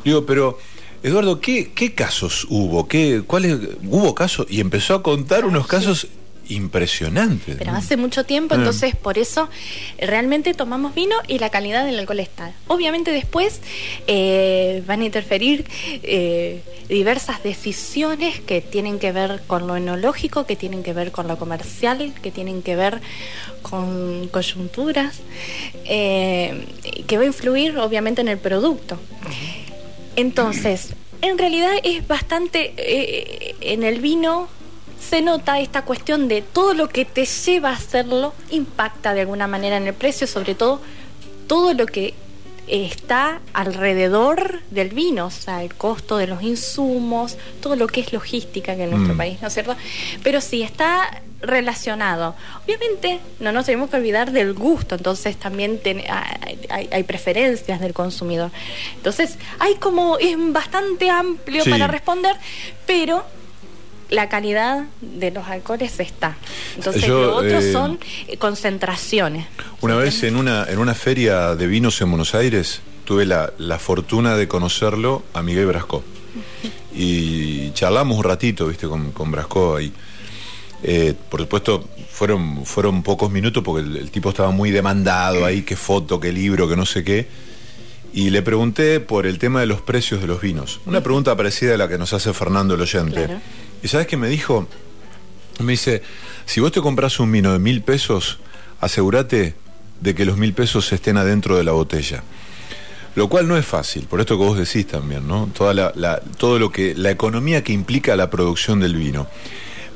[0.04, 0.56] Digo, pero
[1.02, 2.88] Eduardo, ¿qué, qué casos hubo?
[2.88, 4.46] ¿Qué, ¿Cuáles hubo casos?
[4.48, 6.08] Y empezó a contar unos casos
[6.48, 7.56] impresionantes.
[7.58, 8.58] Pero hace mucho tiempo, Mm.
[8.60, 9.48] entonces por eso
[9.98, 12.52] eh, realmente tomamos vino y la calidad del alcohol está.
[12.68, 13.60] Obviamente después
[14.06, 15.64] eh, van a interferir
[16.04, 21.26] eh, diversas decisiones que tienen que ver con lo enológico, que tienen que ver con
[21.26, 23.00] lo comercial, que tienen que ver
[23.62, 25.18] con coyunturas,
[25.84, 26.64] eh,
[27.08, 29.00] que va a influir obviamente en el producto.
[30.16, 34.48] Entonces, en realidad es bastante, eh, en el vino
[34.98, 39.46] se nota esta cuestión de todo lo que te lleva a hacerlo impacta de alguna
[39.46, 40.80] manera en el precio, sobre todo
[41.46, 42.14] todo lo que
[42.66, 48.12] está alrededor del vino, o sea, el costo de los insumos, todo lo que es
[48.12, 49.18] logística que en nuestro Mm.
[49.18, 49.76] país, ¿no es cierto?
[50.24, 52.34] Pero sí está relacionado.
[52.64, 56.02] Obviamente no nos tenemos que olvidar del gusto, entonces también ten-
[56.70, 58.50] hay, hay- preferencias del consumidor.
[58.96, 61.70] Entonces hay como, es bastante amplio Sí.
[61.70, 62.34] para responder,
[62.86, 63.24] pero
[64.08, 66.36] la calidad de los alcoholes está.
[66.76, 69.46] Entonces Yo, lo otro eh, son eh, concentraciones.
[69.80, 73.78] Una vez en una, en una feria de vinos en Buenos Aires tuve la, la
[73.78, 76.02] fortuna de conocerlo a Miguel Brasco.
[76.98, 79.92] Y charlamos un ratito, viste, con, con Brasco ahí.
[80.88, 85.62] Eh, por supuesto, fueron, fueron pocos minutos porque el, el tipo estaba muy demandado ahí,
[85.62, 87.26] qué foto, qué libro, qué no sé qué.
[88.14, 90.80] Y le pregunté por el tema de los precios de los vinos.
[90.86, 93.24] Una pregunta parecida a la que nos hace Fernando el oyente.
[93.24, 93.40] Claro.
[93.82, 94.68] ¿Y sabes qué me dijo?
[95.58, 96.02] Me dice,
[96.44, 98.38] si vos te compras un vino de mil pesos,
[98.80, 99.54] asegúrate
[100.00, 102.22] de que los mil pesos estén adentro de la botella.
[103.16, 105.48] Lo cual no es fácil, por esto que vos decís también, ¿no?
[105.52, 109.26] Toda la, la- todo lo que, la economía que implica la producción del vino.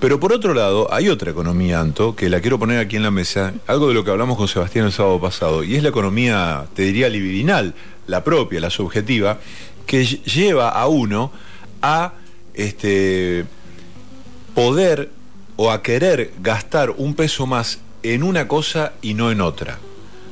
[0.01, 3.11] Pero por otro lado, hay otra economía, Anto, que la quiero poner aquí en la
[3.11, 6.65] mesa, algo de lo que hablamos con Sebastián el sábado pasado, y es la economía,
[6.75, 7.75] te diría, libidinal,
[8.07, 9.39] la propia, la subjetiva,
[9.87, 11.31] que ll- lleva a uno
[11.83, 12.15] a
[12.55, 13.45] este,
[14.55, 15.11] poder
[15.57, 19.79] o a querer gastar un peso más en una cosa y no en otra.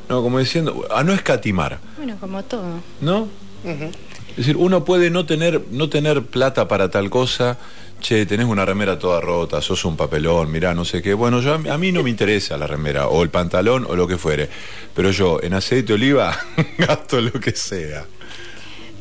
[0.09, 2.81] No, como diciendo, a no escatimar, Bueno, como todo.
[3.03, 3.29] ¿no?
[3.63, 7.59] Es decir, uno puede no tener, no tener plata para tal cosa,
[8.01, 11.15] che, tenés una remera toda rota, sos un papelón, mirá, no sé qué.
[11.15, 14.17] Bueno, yo, a mí- no me interesa la remera, o el pantalón, o lo que
[14.19, 14.49] fuere.
[14.95, 16.39] Pero yo, en aceite de oliva,
[16.79, 18.05] gasto lo que sea.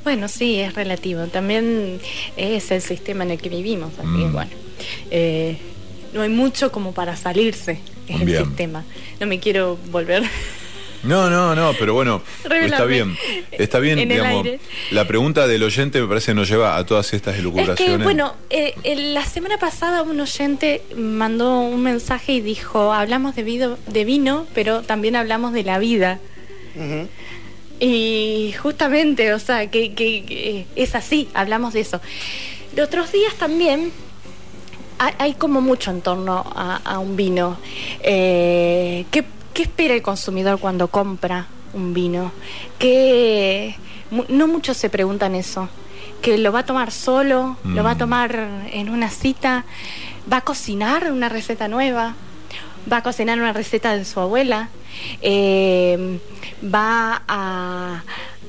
[0.03, 1.25] Bueno, sí, es relativo.
[1.27, 1.99] También
[2.37, 3.91] es el sistema en el que vivimos.
[3.99, 4.33] Así que Mm.
[4.33, 4.51] bueno,
[5.11, 5.57] eh,
[6.13, 7.79] no hay mucho como para salirse.
[8.07, 8.39] Es Bien.
[8.39, 8.85] el sistema.
[9.19, 10.23] No me quiero volver.
[11.03, 12.21] No, no, no, pero bueno,
[12.61, 13.15] está bien.
[13.51, 14.47] Está bien, en digamos.
[14.91, 17.97] La pregunta del oyente me parece nos lleva a todas estas Es elucubraciones.
[17.97, 23.35] que, bueno, eh, eh, la semana pasada un oyente mandó un mensaje y dijo, hablamos
[23.35, 26.19] de, vido- de vino, pero también hablamos de la vida.
[27.79, 32.01] Y justamente, o sea, que, que- que es así, hablamos de eso.
[32.75, 33.91] Los otros días también
[34.97, 37.57] hay, hay como mucho en torno a, a un vino.
[38.01, 39.23] Eh, ¿qué,
[39.57, 42.31] qué espera el consumidor cuando compra un vino?
[42.77, 43.75] Que
[44.29, 45.67] no muchos se preguntan eso.
[46.21, 47.97] Que lo va a tomar solo, lo va a Mm.
[47.97, 49.65] tomar en una cita,
[50.31, 52.13] va a cocinar una receta nueva,
[52.91, 54.69] va a cocinar una receta de su abuela,
[55.23, 56.19] eh,
[56.63, 58.03] va a...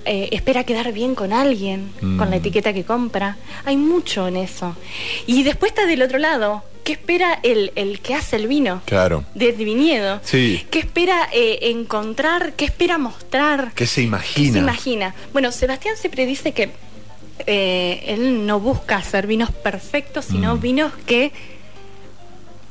[0.04, 2.40] eh, espera quedar bien con alguien, con la Mm.
[2.40, 3.36] etiqueta que compra.
[3.66, 4.74] Hay mucho en eso.
[5.26, 6.62] Y después está del otro lado.
[6.88, 8.80] ¿Qué espera el, el que hace el vino?
[8.86, 9.22] Claro.
[9.34, 10.22] Del viñedo.
[10.24, 10.66] Sí.
[10.70, 12.54] ¿Qué espera eh, encontrar?
[12.54, 13.72] ¿Qué espera mostrar?
[13.74, 14.52] ¿Qué se ¿Qué imagina?
[14.54, 15.14] se imagina?
[15.34, 16.70] Bueno, Sebastián siempre dice que
[17.46, 20.60] eh, él no busca hacer vinos perfectos, sino Mm.
[20.62, 21.30] vinos que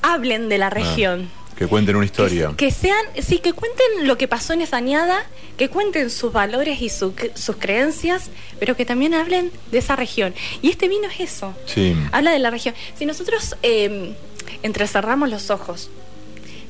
[0.02, 1.30] hablen de la Ah, región.
[1.58, 2.50] Que cuenten una historia.
[2.56, 5.26] Que, que sean, sí, que cuenten lo que pasó en esa añada,
[5.58, 10.34] que cuenten sus valores y su- sus creencias, pero que también hablen de esa región.
[10.62, 11.56] Y este vino es eso.
[11.66, 11.96] Sí.
[12.12, 12.76] Habla de la región.
[12.98, 14.14] Si nosotros eh,
[14.62, 15.90] entrecerramos los ojos,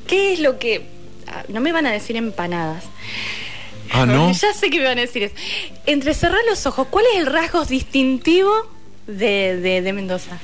[0.06, 0.86] ¿qué es lo que...
[1.26, 2.84] ah, No me van a decir empanadas.
[3.90, 4.32] Ah, ¿no?
[4.40, 5.34] Ya sé que me van a decir eso.
[5.86, 8.52] Entrecerrar los ojos, ¿cuál es el rasgo distintivo
[9.06, 10.38] de, de- de Mendoza?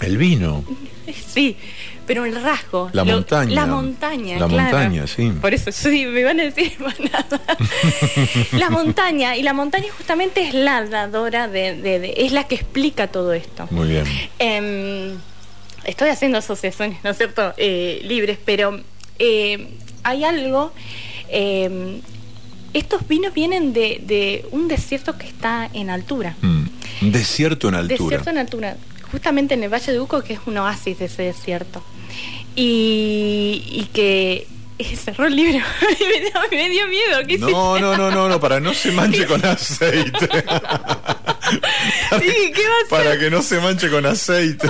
[0.00, 0.64] El vino.
[1.32, 1.56] Sí,
[2.06, 2.90] pero el rasgo.
[2.92, 3.54] La montaña.
[3.54, 4.62] La montaña, La claro.
[4.78, 5.32] montaña, sí.
[5.40, 6.72] Por eso, sí, me van a decir
[7.12, 7.40] nada.
[8.52, 12.54] la montaña, y la montaña justamente es la dadora de, de- de- es la que
[12.54, 13.66] explica todo esto.
[13.70, 14.04] Muy bien.
[14.38, 15.16] Em,
[15.84, 17.54] estoy haciendo asociaciones, ¿no es cierto?
[17.56, 18.80] Eh, libres, pero
[19.18, 19.68] eh,
[20.02, 20.72] hay algo.
[21.28, 22.00] em,
[22.72, 26.34] estos vinos vienen de, de un desierto que está en altura.
[26.42, 26.64] Mm.
[27.02, 27.98] Un Desierto en altura.
[27.98, 28.76] Desierto en altura.
[29.14, 31.80] Justamente en el Valle de Uco, que es un oasis de ese desierto.
[32.56, 34.46] Y, y que
[34.78, 35.58] eh, cerró el libro.
[36.00, 37.18] me, dio, me dio miedo.
[37.28, 40.28] ¿Qué No, no, no, no, no, para no se manche con aceite.
[42.20, 44.68] Sí, ¿qué va a Para que no se manche con aceite.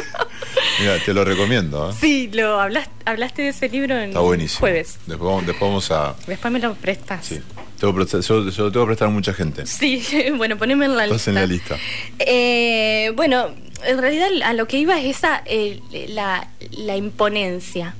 [0.80, 1.90] Mira, te lo recomiendo.
[1.90, 1.94] ¿eh?
[1.98, 4.60] Sí, lo hablaste, hablaste de ese libro en Está buenísimo.
[4.60, 4.98] jueves.
[5.06, 6.14] Después, después vamos a.
[6.26, 7.24] Después me lo prestas.
[7.26, 7.40] Sí.
[7.80, 9.66] Prestar- yo, yo tengo que prestar a mucha gente.
[9.66, 10.02] Sí,
[10.36, 11.30] bueno, poneme en la Estás lista.
[11.30, 11.76] en la lista.
[12.18, 13.50] Eh, bueno,
[13.86, 17.94] en realidad a lo que iba es esa, eh, la, la imponencia.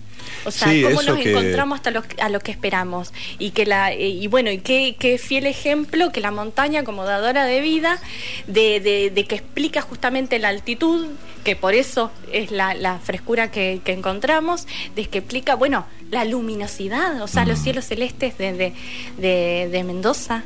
[0.47, 3.13] O sea, Sí, cómo nos que- encontramos hasta los, a lo que esperamos.
[3.39, 7.05] Y que la eh, y bueno, y qué, qué fiel ejemplo que la montaña como
[7.05, 7.99] dadora de vida,
[8.47, 11.07] de, de- de que explica justamente la altitud,
[11.45, 16.25] que por eso es la, la frescura que, que encontramos, de que explica, bueno, la
[16.27, 17.63] luminosidad, o sea, los Mm.
[17.65, 18.73] cielos celestes de, de,
[19.19, 20.43] de- de Mendoza,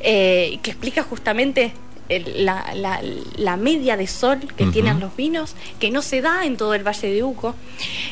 [0.00, 1.72] eh, que explica justamente
[2.10, 3.00] el- la, la-
[3.36, 6.86] la media de sol que tienen los vinos, que no se da en todo el
[6.86, 7.54] Valle de Uco,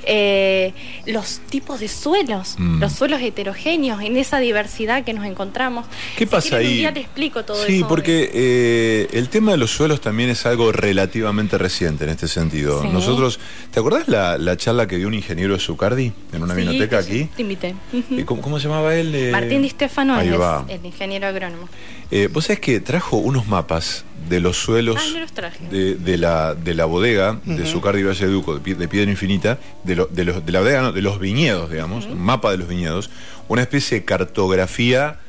[0.05, 0.73] eh,
[1.07, 2.81] los tipos de suelos, Mm.
[2.81, 5.87] los suelos heterogéneos, en esa diversidad que nos encontramos.
[6.17, 6.79] ¿Qué Si pasa ahí?
[6.79, 7.89] Día te explico todo sí, eso.
[7.89, 12.83] porque eh, el tema de los suelos también es algo relativamente reciente en este sentido.
[12.83, 12.89] Sí.
[12.89, 13.39] Nosotros,
[13.73, 16.99] ¿te acordás la, la charla que dio un ingeniero de Zucardi en una Sí, biblioteca
[16.99, 17.25] aquí?
[17.37, 17.75] Te invité.
[17.93, 19.31] Eh, ¿Cómo, cómo se llamaba él?
[19.33, 20.65] Martín Di Stefano ahí es va.
[20.69, 21.69] el ingeniero agrónomo.
[22.11, 23.88] Eh, Vos sabés que trajo unos mapas
[24.29, 27.65] de los suelos Ah, los de, de la, de la bodega de.
[27.67, 30.61] Zucardi Valle de Duco, de, Pie- de Piedra Infinita, de, lo- de los- de la
[30.61, 33.11] bodega, no, de los viñedos, digamos, un mapa de los viñedos,
[33.49, 35.21] una especie de cartografía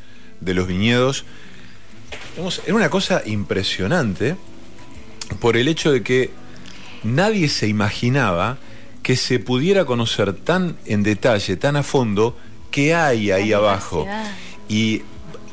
[0.42, 1.26] de los viñedos.
[2.32, 4.36] Digamos, era una cosa impresionante
[5.40, 6.32] por el hecho de que
[7.04, 8.58] nadie se imaginaba
[9.04, 12.38] que se pudiera conocer tan en detalle, tan a fondo,
[12.72, 14.02] qué hay ahí La abajo.
[14.02, 14.32] diversidad.
[14.68, 15.02] Y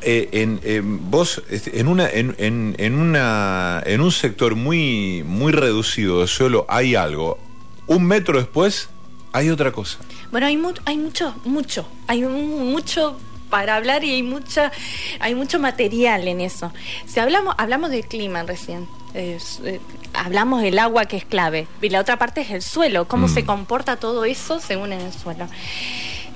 [0.03, 5.53] eh, en, en- vos, en, una, en, en- en una, en un sector muy, muy
[5.53, 7.39] reducido de suelo hay algo.
[7.87, 8.89] Un metro después
[9.33, 9.99] hay otra cosa.
[10.31, 13.19] Bueno, hay, mu- hay mucho, mucho, hay mu- mucho
[13.51, 14.73] para hablar y hay mucha,
[15.21, 16.73] hay mucho material en eso.
[17.07, 18.89] Si hablamos, hablamos del clima recién.
[19.15, 19.81] es, eh,
[20.13, 23.35] hablamos del agua que es clave y la otra parte es el suelo, cómo Mm.
[23.35, 25.47] se comporta todo eso según en el suelo.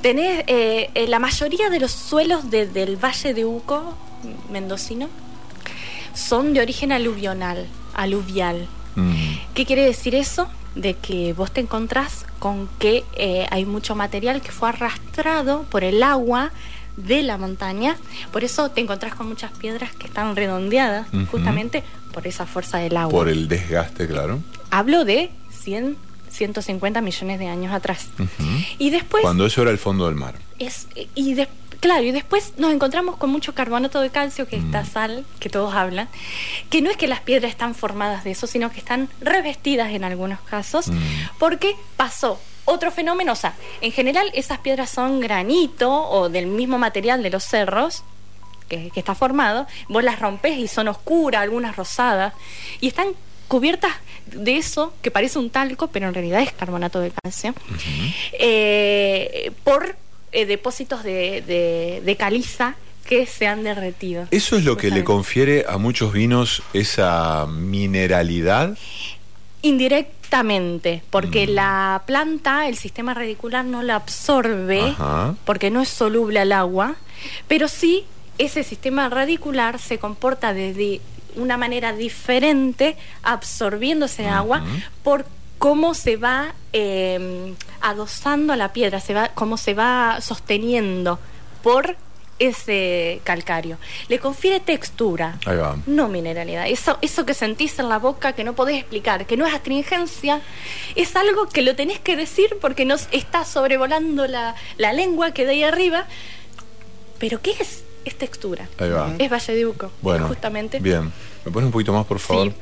[0.03, 3.97] Tenés eh, eh, la mayoría de los suelos de- del Valle de Uco,
[4.51, 5.09] mendocino,
[6.15, 8.67] son de origen aluvional, aluvial.
[8.97, 9.13] Mm.
[9.55, 10.49] ¿Qué quiere decir eso?
[10.75, 15.85] De que vos te encontrás con que eh, hay mucho material que fue arrastrado por
[15.85, 16.51] el agua
[16.97, 17.97] de la montaña.
[18.33, 21.83] Por eso te encontrás con muchas piedras que están redondeadas, justamente
[22.13, 23.13] por esa fuerza del agua.
[23.13, 24.41] Por el desgaste, claro.
[24.71, 25.97] Hablo de 100,
[26.31, 28.09] 150 millones de años atrás.
[28.79, 30.35] Y después Cuando eso era el fondo del mar.
[30.59, 31.49] es y de-
[31.81, 34.87] claro, y después nos encontramos con mucho carbonato de calcio, que es esta Mm.
[34.87, 36.09] sal que todos hablan,
[36.69, 40.05] que no es que las piedras están formadas de eso, sino que están revestidas en
[40.05, 40.99] algunos casos, Mm.
[41.39, 46.79] porque pasó otro fenómeno, o sea, en general esas piedras son granito o del mismo
[46.79, 48.05] material de los cerros,
[48.69, 52.35] que, que está formado, vos las rompes y son oscuras, algunas rosadas,
[52.81, 53.09] y están
[53.51, 53.93] cubiertas
[54.27, 57.53] de eso que parece un talco, pero en realidad es carbonato de calcio,
[58.33, 59.97] eh, por
[60.33, 64.29] eh, depósitos de, de- de caliza que se han derretido.
[64.31, 68.79] ¿Eso es lo que le confiere a muchos vinos esa mineralidad?
[69.63, 71.51] Indirectamente, porque Mm.
[71.51, 75.35] la planta, el sistema radicular no la absorbe, Ajá.
[75.45, 76.95] porque no es soluble al agua,
[77.49, 78.05] pero sí
[78.39, 80.73] ese sistema radicular se comporta de
[81.37, 84.65] una manera diferente absorbiendo ese agua
[85.03, 85.27] por
[85.59, 91.19] cómo se va eh, adosando a la piedra, se va, cómo se va sosteniendo
[91.63, 91.97] por
[92.39, 93.77] ese calcario.
[94.09, 95.77] Le confiere textura, Ahí va.
[95.87, 96.67] no mineralidad.
[96.69, 100.41] Eso, eso que sentís en la boca que no podés explicar, que no es astringencia,
[100.97, 105.45] es algo que lo tenés que decir porque nos está sobrevolando la, la lengua que
[105.45, 106.07] de ahí arriba.
[107.19, 107.85] Pero ¿qué es?
[108.05, 108.69] Es textura.
[108.79, 109.13] Ahí va.
[109.19, 109.91] Es Valleduco.
[110.03, 110.79] Bueno, justamente.
[110.81, 111.13] Bien.
[111.45, 112.49] ¿Me pones un poquito más, por favor?
[112.49, 112.55] Sí.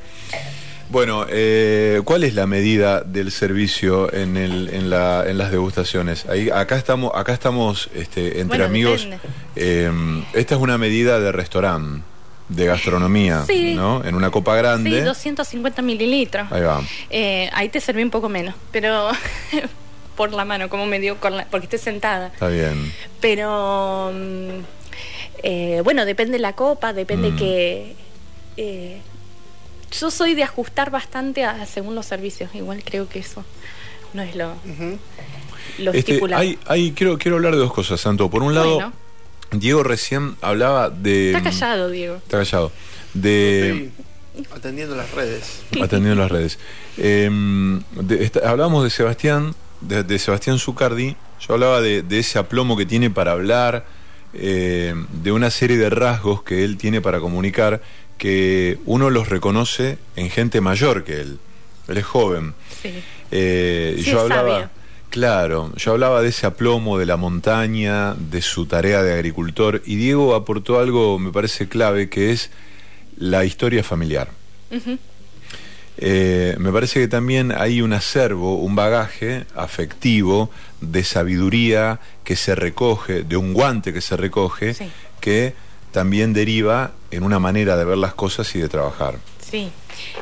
[0.89, 6.25] Bueno, eh, ¿cuál es la medida del servicio en, el, en, la, en las degustaciones?
[6.25, 9.07] Ahí, acá estamos, acá estamos este, entre Bueno, amigos.
[9.55, 9.91] Eh,
[10.33, 12.01] esta es una medida de restaurante,
[12.47, 13.75] de gastronomía, Sí.
[13.75, 14.03] ¿no?
[14.03, 14.89] En una copa grande.
[14.89, 16.51] Sí, 250 mililitros.
[16.51, 16.81] Ahí va.
[17.11, 19.09] Eh, ahí te serví un poco menos, pero
[20.17, 22.27] por la mano, como me dio, con la- porque estoy sentada.
[22.33, 22.91] Está bien.
[23.21, 24.78] Pero mm,
[25.43, 27.35] eh, bueno, depende la copa, depende Mm.
[27.37, 27.95] que.
[28.57, 28.97] eh,
[29.99, 32.53] yo soy de ajustar bastante a, según los servicios.
[32.53, 33.43] Igual creo que eso
[34.13, 34.99] no es lo, Ujú.
[35.79, 36.41] lo Este, estipulado.
[36.41, 38.29] hay, hay, quiero, quiero hablar de dos cosas, Santo.
[38.29, 38.93] Por un lado, Bueno.
[39.51, 41.31] Diego recién hablaba de.
[41.31, 42.15] Está callado, Diego.
[42.17, 42.71] Está callado.
[43.15, 43.89] De.
[44.55, 45.61] Atendiendo las redes.
[45.81, 46.59] atendiendo las redes.
[46.97, 47.29] Eh,
[48.01, 51.15] de- hablábamos de Sebastián, de, de Sebastián Zucardi.
[51.47, 53.85] Yo hablaba de, de ese aplomo que tiene para hablar,
[54.33, 57.81] eh, de una serie de rasgos que él tiene para comunicar,
[58.17, 61.39] que uno los reconoce en gente mayor que él.
[61.87, 62.53] Él es joven.
[62.81, 62.93] Sí.
[63.31, 64.69] Eh, Sí, yo hablaba,
[65.09, 69.95] claro, yo hablaba de ese aplomo de la montaña, de su tarea de agricultor, y
[69.95, 72.51] Diego aportó algo, me parece clave, que es
[73.17, 74.29] la historia familiar.
[76.01, 82.55] Eh, me parece que también hay un acervo, un bagaje afectivo de sabiduría que se
[82.55, 84.89] recoge, de un guante que se recoge, Sí.
[85.19, 85.53] que
[85.91, 89.15] también deriva en una manera de ver las cosas y de trabajar.
[89.41, 89.71] Sí,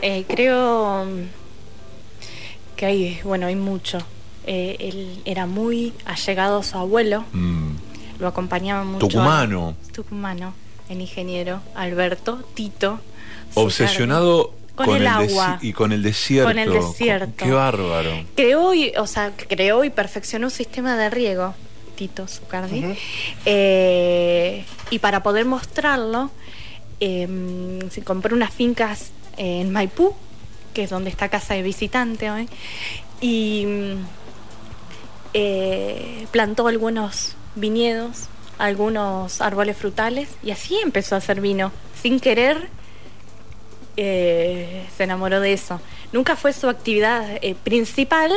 [0.01, 3.99] Eh, creo mm, que hay, bueno, hay mucho.
[4.47, 7.71] Eh, él era muy allegado a su abuelo, Mm,
[8.19, 9.07] lo acompañaba mucho.
[9.07, 9.75] Tucumano.
[9.89, 10.53] a- tucumano,
[10.89, 12.99] el ingeniero Alberto Tito.
[13.53, 15.57] obsesionado Con con, el agua.
[15.59, 16.49] y con el desierto.
[16.49, 17.33] Con el desierto.
[17.35, 18.11] Qué bárbaro.
[18.35, 21.55] Creó y, o sea, creó y perfeccionó un sistema de riego,
[21.95, 22.95] Tito Zucardi.
[23.45, 26.29] Eh, y para poder mostrarlo,
[26.99, 27.27] eh,
[27.89, 30.13] se compró unas fincas en Maipú,
[30.75, 32.47] que es donde está Casa de Visitante hoy,
[33.19, 33.65] y
[35.33, 38.27] eh, plantó algunos viñedos,
[38.59, 41.71] algunos árboles frutales, y así empezó a hacer vino.
[41.99, 42.69] Sin querer,
[43.97, 45.81] eh, se enamoró de eso.
[46.13, 48.31] Nunca fue su actividad eh, principal,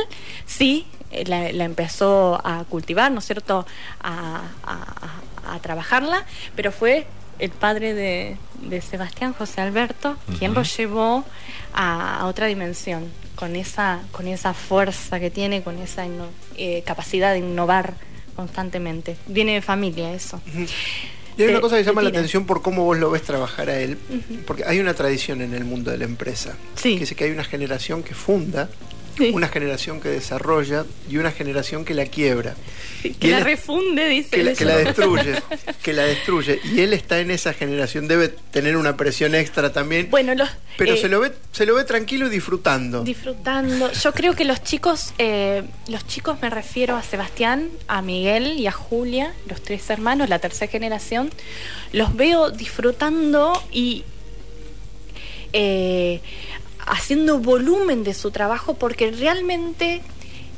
[0.47, 3.67] sí, eh, la, la empezó a cultivar, ¿no es cierto?,
[4.01, 7.07] a, a- trabajarla, pero fue
[7.41, 11.25] el padre de, de Sebastián, José Alberto, quien lo llevó
[11.73, 16.07] a, a otra dimensión, con esa, con esa fuerza que tiene, con esa
[16.57, 17.95] eh, capacidad de innovar
[18.37, 19.17] constantemente.
[19.27, 20.41] Viene de familia eso.
[21.41, 23.71] Y hay Te- una cosa que llama la atención por cómo vos lo ves trabajar
[23.71, 23.97] a él,
[24.47, 26.95] porque hay una tradición en el mundo de la empresa, Sí.
[26.95, 28.69] que dice que hay una generación que funda,
[29.17, 29.31] Sí.
[29.35, 32.55] una generación que desarrolla y una generación que la quiebra,
[33.03, 34.31] Que Y la refunde, dice.
[34.31, 35.35] que la, que la destruye,
[35.83, 36.61] que la destruye.
[36.65, 40.95] Y él está en esa generación, debe tener una presión extra también, Bueno, los, pero
[40.95, 43.03] eh, se, lo ve, se lo ve tranquilo y disfrutando.
[43.05, 43.91] disfrutando.
[43.93, 48.67] Yo creo que los chicos, eh, los chicos me refiero a Sebastián, a Miguel y
[48.67, 51.31] a Julia, los tres hermanos, la tercera generación,
[51.93, 54.05] los veo disfrutando y
[55.53, 56.21] eh,
[56.87, 60.03] haciendo volumen de su trabajo porque realmente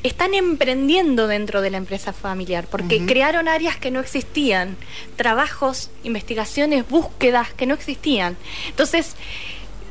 [0.02, 4.76] están emprendiendo dentro de la empresa familiar, porque crearon áreas que no existían,
[5.16, 8.36] trabajos, investigaciones, búsquedas que no existían.
[8.68, 9.14] Entonces,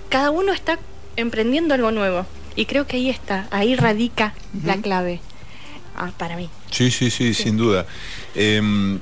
[0.09, 0.79] cada uno está
[1.15, 2.25] emprendiendo algo nuevo.
[2.55, 4.34] Y creo que ahí está, ahí radica
[4.65, 5.21] la clave
[5.95, 6.49] ah, para mí.
[6.69, 7.86] Sí, sí, sí, sin duda.
[8.36, 8.99] Em,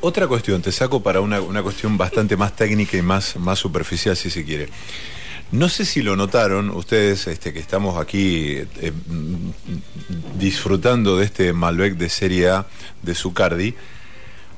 [0.00, 4.30] otra cuestión, te saco para una, cuestión bastante más técnica y más, más superficial, si
[4.30, 4.70] se quiere.
[5.52, 8.92] No sé si lo notaron ustedes este, que estamos aquí eh,
[10.38, 12.66] disfrutando de este Malbec de Serie A
[13.02, 13.74] de Zucardi.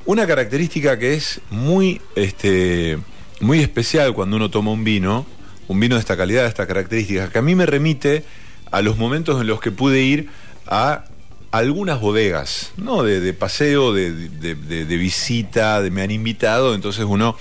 [0.05, 2.99] Una característica que es muy, este,
[3.40, 5.24] muy especial cuando uno toma un vino,
[5.66, 8.24] un vino de esta calidad, de estas características, que a mí me remite
[8.70, 10.28] a los momentos en los que pude ir
[10.66, 11.05] a
[11.53, 13.03] algunas bodegas, ¿no?
[13.03, 17.34] De, paseo, de, de, visita, de me han invitado, entonces uno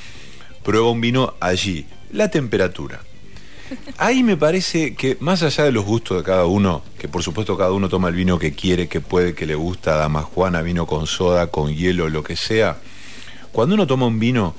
[0.63, 1.85] prueba un vino allí.
[2.11, 3.01] La temperatura.
[3.97, 7.57] Ahí me parece que más allá de los gustos de cada uno, que por supuesto
[7.57, 10.85] cada uno toma el vino que quiere, que puede, que le gusta, dama Juana, vino
[10.85, 12.77] con soda, con hielo, lo que sea,
[13.51, 14.55] cuando uno toma un vino,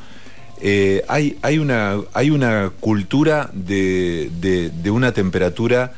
[0.60, 4.30] eh, hay, una, hay una cultura de,
[4.90, 5.92] una temperatura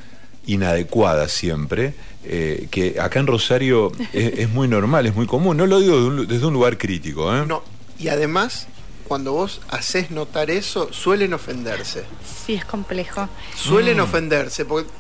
[0.47, 1.95] inadecuada siempre,
[2.25, 5.57] eh, que acá en Rosario es, muy normal, es muy común.
[5.57, 7.35] No lo digo desde un, lugar crítico.
[7.37, 7.45] ¿eh?
[7.47, 7.63] No,
[7.99, 8.69] y además
[9.07, 12.05] cuando vos haces notar eso, suelen ofenderse.
[12.47, 13.29] Sí, es complejo.
[13.57, 14.01] Suelen mm.
[14.01, 14.91] ofenderse, porque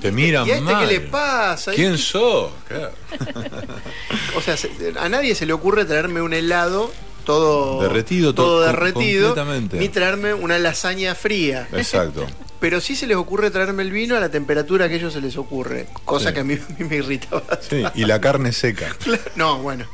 [0.00, 1.72] te miran ¿Y a este qué le pasa?
[1.72, 2.52] ¿Quién sos?
[4.36, 4.56] o sea,
[5.00, 6.92] a nadie se le ocurre traerme un helado
[7.24, 9.36] todo derretido, todo, derretido,
[9.72, 11.68] ni traerme una lasaña fría.
[11.72, 12.26] Exacto.
[12.60, 15.20] Pero sí se les ocurre traerme el vino a la temperatura que a ellos se
[15.20, 18.96] les ocurre, cosa que a mí, me irrita Sí, y la carne seca.
[19.36, 19.84] no, bueno.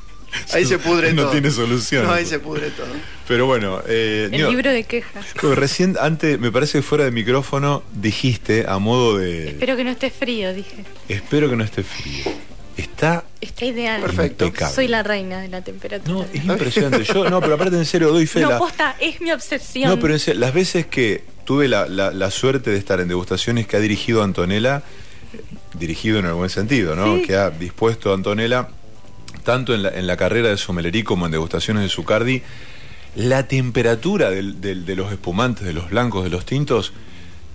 [0.52, 1.26] Ahí se pudre todo.
[1.26, 2.06] No tiene solución.
[2.06, 2.86] No, ahí se pudre todo.
[3.26, 3.82] Pero bueno.
[3.86, 5.26] Eh, el libro de quejas.
[5.42, 9.48] Recién, antes, me parece que fuera de micrófono, dijiste a modo de.
[9.48, 10.84] Espero que no esté frío, dije.
[11.08, 12.32] Espero que no esté frío.
[12.76, 13.24] Está.
[13.40, 14.00] Está ideal.
[14.02, 14.52] Perfecto.
[14.72, 16.12] Soy la reina de la temperatura.
[16.12, 17.04] No, es impresionante.
[17.04, 18.40] Yo, no, pero aparte en serio doy fe.
[18.40, 19.90] No, posta, es mi obsesión.
[19.90, 23.66] No, pero en serio, las veces que tuve la, la, suerte de estar en degustaciones
[23.66, 24.82] que ha dirigido Antonella,
[25.74, 27.22] dirigido en algún sentido, ¿no?
[27.22, 28.68] Que ha dispuesto Antonella
[29.44, 32.42] tanto en la, carrera de Somelerí como en degustaciones de Zucardi,
[33.14, 36.92] la temperatura de los espumantes, de los blancos, de los tintos,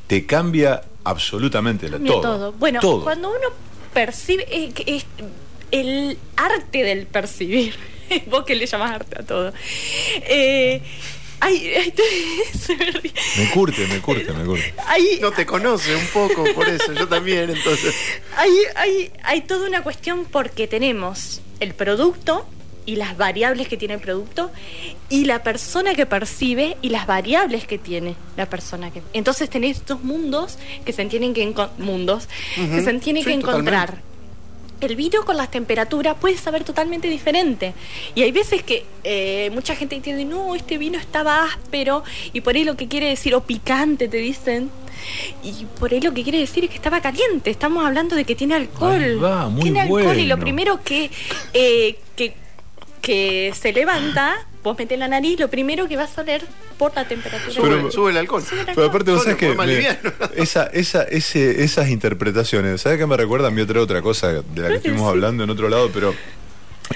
[0.07, 2.53] te cambia absolutamente la, todo.
[2.53, 3.49] Bueno, cuando uno
[3.93, 4.45] percibe,
[4.85, 5.05] es,
[5.71, 7.75] el arte del percibir,
[8.27, 9.53] vos que le llamas arte a todo.
[10.23, 10.81] Eh,
[13.37, 14.73] me curte, me curte, me curte.
[15.21, 17.95] no te conoce un poco, por eso, yo también, entonces.
[18.35, 22.45] Hay, hay, hay toda una cuestión porque tenemos el producto
[22.85, 24.49] y las variables que tiene el producto
[25.09, 29.85] y la persona que percibe y las variables que tiene la persona que entonces tenés
[29.85, 34.09] dos mundos que se tienen que mundos que se tienen que encontrar
[34.81, 37.73] el vino con las temperaturas puede saber totalmente diferente.
[38.15, 42.03] Y hay veces que eh, mucha gente entiende, no, este vino estaba áspero
[42.33, 44.69] y por ahí lo que quiere decir, o picante, te dicen.
[45.43, 47.49] Y por ahí lo que quiere decir es que estaba caliente.
[47.49, 49.19] Estamos hablando de que tiene alcohol.
[49.61, 51.11] tiene alcohol y lo primero que,
[51.53, 52.33] eh, que,
[53.01, 56.43] que se levanta vos metés la nariz, lo primero que vas a oler
[56.77, 57.51] por la temperatura.
[57.91, 58.43] Sube, el alcohol.
[58.65, 59.55] Pero aparte, vos sabés que
[60.35, 64.61] esa, esa, ese, esas interpretaciones, ¿sabes qué me recuerda a mí otra, otra cosa de
[64.61, 65.89] la que estuvimos hablando en otro lado?
[65.93, 66.13] Pero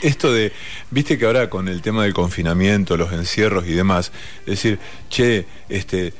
[0.01, 0.51] esto de,
[0.91, 4.11] viste que ahora con el tema del confinamiento, los encierros y demás,
[4.45, 4.79] decir,
[5.09, 6.13] che, este,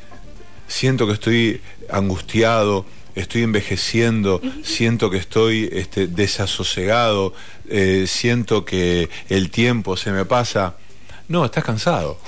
[0.67, 7.34] siento que estoy angustiado, estoy envejeciendo, siento que estoy este, desasosegado,
[7.69, 10.75] eh, siento que el tiempo se me pasa.
[11.27, 12.19] No, estás cansado.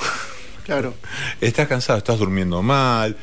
[0.65, 0.95] Claro.
[1.41, 3.15] estás cansado, estás durmiendo mal,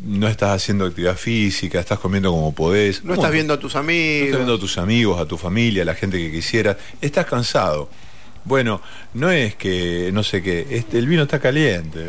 [0.00, 3.04] no estás haciendo actividad física, estás comiendo como podés.
[3.04, 4.20] No estás viendo a tus amigos.
[4.20, 6.78] No estás viendo a tus amigos, a tu familia, a la gente que quisieras.
[7.00, 7.88] Estás cansado.
[8.44, 8.80] Bueno,
[9.14, 12.00] no es que, no sé qué, este, el vino está caliente.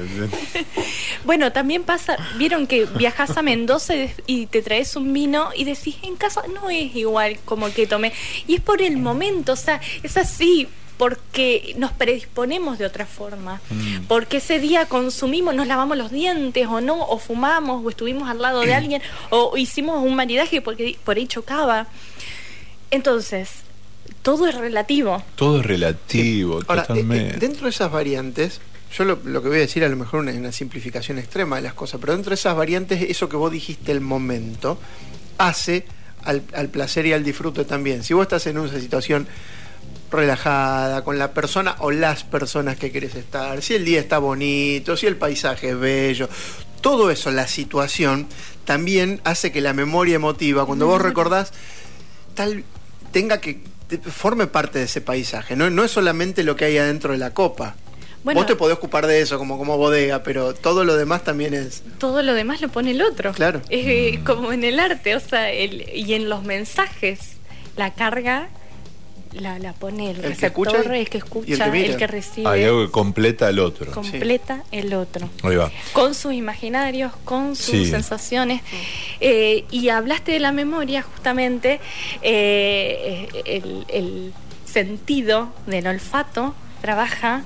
[1.26, 3.94] bueno, también pasa, vieron que viajas a Mendoza
[4.28, 8.14] y te traes un vino y decís, en casa no es igual como que tomé.
[8.48, 10.68] Y es por el momento, o sea, es así,
[11.02, 14.04] porque nos predisponemos de otra forma, mm.
[14.08, 18.40] porque ese día consumimos, nos lavamos los dientes o no, o fumamos, o estuvimos al
[18.40, 19.02] lado de alguien,
[19.32, 21.88] o hicimos un maridaje porque por ahí chocaba.
[22.92, 23.64] Entonces,
[24.22, 25.24] todo es relativo.
[25.36, 28.62] Todo es relativo, Ahora, eh, eh, dentro de esas variantes,
[28.96, 31.74] yo lo, que voy a decir a lo mejor es una simplificación extrema de las
[31.74, 34.78] cosas, pero dentro de esas variantes, eso que vos dijiste el momento,
[35.38, 35.86] hace
[36.24, 38.04] al, al placer y al disfrute también.
[38.04, 39.28] Si vos estás en una situación
[40.12, 44.98] relajada, con la persona o las personas que querés estar, si el día está bonito,
[44.98, 46.30] si el paisaje es bello,
[46.82, 48.28] todo eso, la situación,
[48.66, 51.54] también hace que la memoria emotiva, cuando vos recordás,
[52.36, 52.64] tal,
[53.12, 55.56] tenga que forme parte de ese paisaje.
[55.56, 57.76] No, no es solamente lo que hay adentro de la copa.
[58.24, 58.40] Bueno.
[58.40, 61.82] Vos te podés ocupar de eso como, como bodega, pero todo lo demás también es.
[61.98, 63.34] todo lo demás lo pone el otro.
[63.34, 63.62] Claro.
[63.70, 67.38] Es eh, como en el arte, o sea, el, y en los mensajes,
[67.78, 68.50] la carga
[69.34, 71.98] la, la pone el, El que receptor, escucha el que y el escucha, que el
[71.98, 73.92] que recibe, Hay algo que completa el otro.
[73.92, 75.30] completa el otro.
[75.44, 75.72] Ahí va.
[75.94, 77.86] Con sus imaginarios, con sus Sí.
[77.90, 78.62] sensaciones.
[79.20, 81.80] Eh, y hablaste de la memoria, justamente,
[82.22, 84.34] eh, el, el
[84.66, 87.44] sentido del olfato trabaja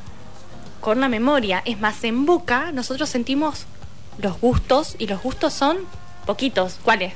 [0.82, 1.62] con la memoria.
[1.66, 3.66] Es más, en boca nosotros sentimos
[4.20, 5.78] los gustos y los gustos son
[6.26, 6.80] poquitos.
[6.84, 7.14] ¿Cuáles?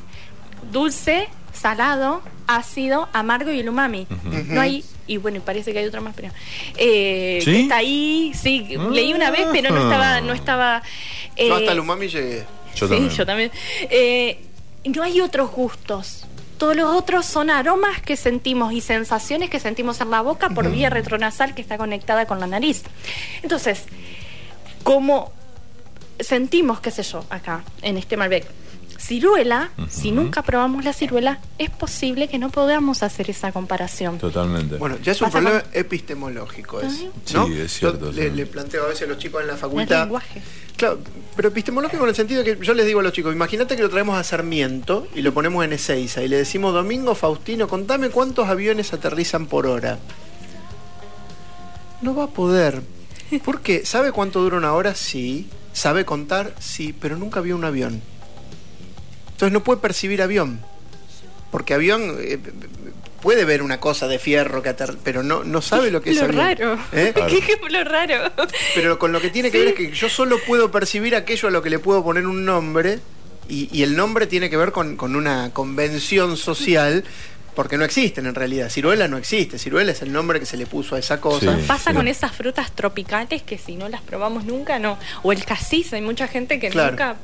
[0.71, 4.07] Dulce, salado, ácido, amargo y el umami.
[4.47, 6.29] No hay, y bueno, y parece que hay otra más, pero
[6.77, 7.51] eh, ¿Sí?
[7.51, 10.81] que está ahí, sí, leí una vez, pero no estaba, no estaba.
[11.37, 12.45] Yo eh, hasta el umami llegué.
[12.75, 13.09] Yo sí, también.
[13.09, 13.51] yo también.
[13.89, 14.39] Eh,
[14.85, 16.25] no hay otros gustos.
[16.57, 20.69] Todos los otros son aromas que sentimos y sensaciones que sentimos en la boca por
[20.69, 22.83] vía retronasal que está conectada con la nariz.
[23.41, 23.85] Entonces,
[24.83, 25.31] como
[26.19, 28.45] sentimos, qué sé yo, acá, en este Malbec,
[28.99, 34.17] ciruela, si nunca probamos la ciruela, es posible que no podamos hacer esa comparación.
[34.19, 34.77] Totalmente.
[34.77, 36.81] Bueno, ya es un Pasa problema con- epistemológico.
[36.81, 36.93] Es,
[37.25, 37.47] Sí, ¿no?
[37.47, 38.35] es cierto, Yo le, sí.
[38.35, 40.01] le planteo a veces a los chicos en la El facultad.
[40.03, 40.41] lenguaje.
[40.77, 40.99] Claro,
[41.35, 43.89] pero epistemológico en el sentido que yo les digo a los chicos, imagínate que lo
[43.89, 48.47] traemos a Sarmiento y lo ponemos en Ezeiza y le decimos, Domingo Faustino, contame cuántos
[48.47, 49.99] aviones aterrizan por hora.
[52.01, 52.81] No va a poder.
[53.43, 53.85] ¿Por qué?
[53.85, 54.95] ¿Sabe cuánto dura una hora?
[54.95, 55.49] Sí.
[55.73, 56.53] ¿Sabe contar?
[56.59, 58.01] Sí, pero nunca vio un avión.
[59.39, 60.59] Entonces no puede percibir avión.
[61.49, 62.37] Porque avión eh,
[63.21, 66.17] puede ver una cosa de fierro que ater- pero no, no sabe lo que es
[66.17, 66.37] Lo avión.
[66.41, 66.77] raro.
[66.91, 67.13] ¿Eh?
[67.29, 68.31] ¿Qué ejemplo raro?
[68.75, 69.63] Pero con lo que tiene que Sí.
[69.63, 72.43] ver es que yo solo puedo percibir aquello a lo que le puedo poner un
[72.43, 72.99] nombre
[73.47, 77.05] y, y el nombre tiene que ver con, con una convención social
[77.55, 78.69] porque no existen en realidad.
[78.69, 81.55] Ciruela no existe, ciruela es el nombre que se le puso a esa cosa.
[81.57, 81.63] Sí.
[81.65, 84.99] Pasa con esas frutas tropicales que si no las probamos nunca, no.
[85.23, 86.91] O el casis, hay mucha gente que Claro.
[86.91, 87.15] nunca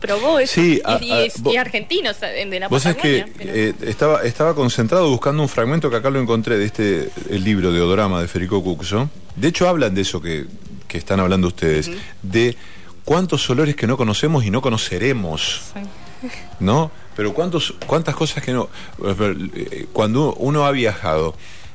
[0.00, 0.54] probó eso.
[0.54, 3.24] Sí, y, a- y a- es- vos- y argentinos eh, de la Vos sabés que
[3.36, 7.44] pero- eh, estaba, estaba concentrado buscando un fragmento que acá lo encontré de este el
[7.44, 9.10] libro de Odorama de Federico Cuxo.
[9.36, 10.46] De hecho, hablan de eso que,
[10.86, 11.90] que están hablando ustedes,
[12.22, 12.56] de
[13.04, 15.62] cuántos olores que no conocemos y no conoceremos.
[15.74, 16.28] Sí.
[16.60, 16.90] ¿no?
[17.16, 18.68] Pero cuántos, cuántas cosas que no.
[19.04, 21.34] eh, Cuando uno ha viajado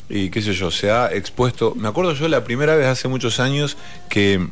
[0.10, 1.74] y qué sé yo, se ha expuesto.
[1.76, 3.78] Me acuerdo yo la primera vez hace muchos años
[4.10, 4.48] que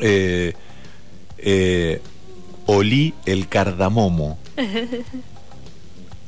[0.00, 0.52] eh,
[1.38, 2.00] eh,
[2.66, 4.38] olí el cardamomo.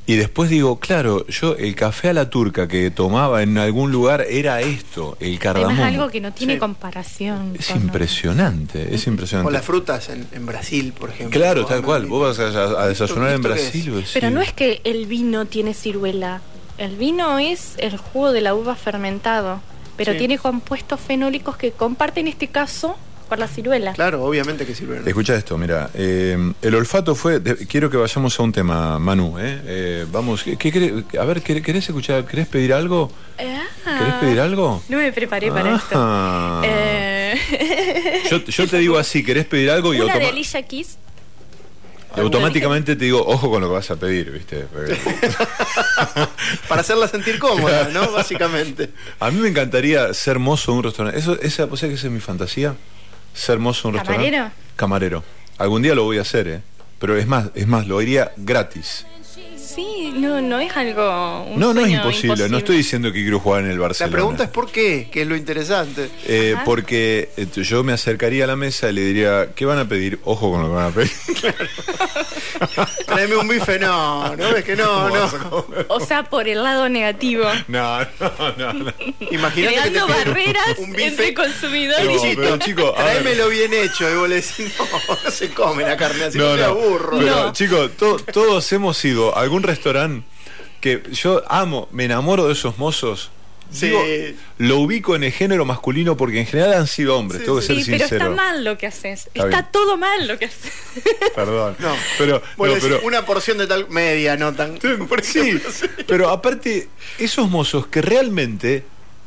[0.07, 4.27] Y después digo, claro, yo el café a la turca que tomaba en algún lugar
[4.29, 5.71] era esto, el cardamomo.
[5.83, 6.59] Además, algo que no tiene Sí.
[6.59, 7.55] comparación.
[7.59, 9.49] Es con- impresionante, es impresionante.
[9.49, 11.41] O las frutas en, en Brasil, por ejemplo.
[11.41, 12.05] Claro, tal en- cual.
[12.05, 13.73] Vos vas a, a desayunar en ¿Esto qué es?
[13.73, 14.05] Brasil.
[14.13, 14.35] Pero sí.
[14.35, 16.43] no es que el vino tiene ciruela.
[16.77, 19.63] El vino es el jugo de la uva fermentado.
[19.97, 20.19] Pero Sí.
[20.19, 22.97] tiene compuestos fenólicos que comparten este caso
[23.29, 23.93] con la ciruela.
[23.95, 25.01] Claro, obviamente que sirve.
[25.07, 29.39] Escucha esto, mira, eh, el olfato fue, de- quiero que vayamos a un tema, Manu,
[29.39, 29.61] ¿eh?
[29.65, 33.11] Eh, vamos, ¿qué, qué a ver, ¿querés, querés escuchar, querés pedir algo?
[33.39, 33.99] Ah.
[33.99, 34.83] ¿Querés pedir algo?
[34.89, 36.63] No me preparé para Ah.
[36.63, 36.63] esto.
[36.65, 39.93] Eh, Yo, yo te digo así, ¿querés pedir algo?
[39.95, 40.99] Y, Una de Alicia Keys.
[42.17, 44.67] y automáticamente te digo, ojo con lo que vas a pedir, ¿viste?
[46.69, 48.11] Para hacerla sentir cómoda, ¿no?
[48.13, 48.91] Básicamente.
[49.21, 51.19] a mí me encantaría ser mozo de un restaurante.
[51.19, 52.75] Eso, esa, ¿vos sabés que esa es mi fantasía?
[53.35, 54.23] Ser mozo de un ¿Camarero?
[54.25, 54.57] restaurante.
[54.77, 55.25] Camarero.
[55.59, 56.61] Algún día lo voy a hacer, ¿eh?
[56.99, 59.07] Pero es más, es más, lo haría gratis.
[59.75, 61.45] Sí, no, no es algo.
[61.51, 62.49] un No, no es imposible.
[62.49, 64.13] No estoy diciendo que quiero jugar en el La Barcelona.
[64.13, 66.09] pregunta es por qué, que es lo interesante.
[66.27, 69.89] Eh, porque eh, yo me acercaría a la mesa y le diría, ¿qué van a
[69.89, 70.21] pedir?
[70.25, 71.11] Ojo con lo que van a pedir.
[73.07, 75.67] Tráeme un bife, no, no ves que no, no.
[75.89, 77.45] O sea, por el lado negativo.
[77.69, 78.07] No, no,
[78.57, 78.93] no, no.
[79.31, 81.07] Imagínate que te barreras un bife.
[81.09, 82.07] entre consumidores.
[82.07, 83.13] No, pero, chico, a ver.
[83.23, 84.11] tráemelo bien hecho.
[84.11, 87.19] Y vos le decís, no, no se come la carne así, no, te aburro.
[87.19, 87.53] Pero, No.
[87.53, 90.27] chicos, to- todos hemos ido a algún restaurante
[90.81, 93.31] que yo amo, me enamoro de esos mozos.
[93.73, 93.87] Sí.
[93.87, 94.05] Digo,
[94.59, 97.67] lo ubico en el género masculino porque en general han sido hombres, Sí, tengo que
[97.67, 98.25] Sí, ser pero sincero.
[98.31, 99.31] está mal lo que haces.
[99.35, 100.71] Está todo mal lo que haces.
[101.35, 101.75] Perdón.
[101.81, 104.79] No, pero, no, pero una porción de tal media, no tan.
[105.09, 105.87] por Sí, ejemplo, sí.
[106.07, 106.89] pero aparte,
[107.19, 108.85] esos mozos que realmente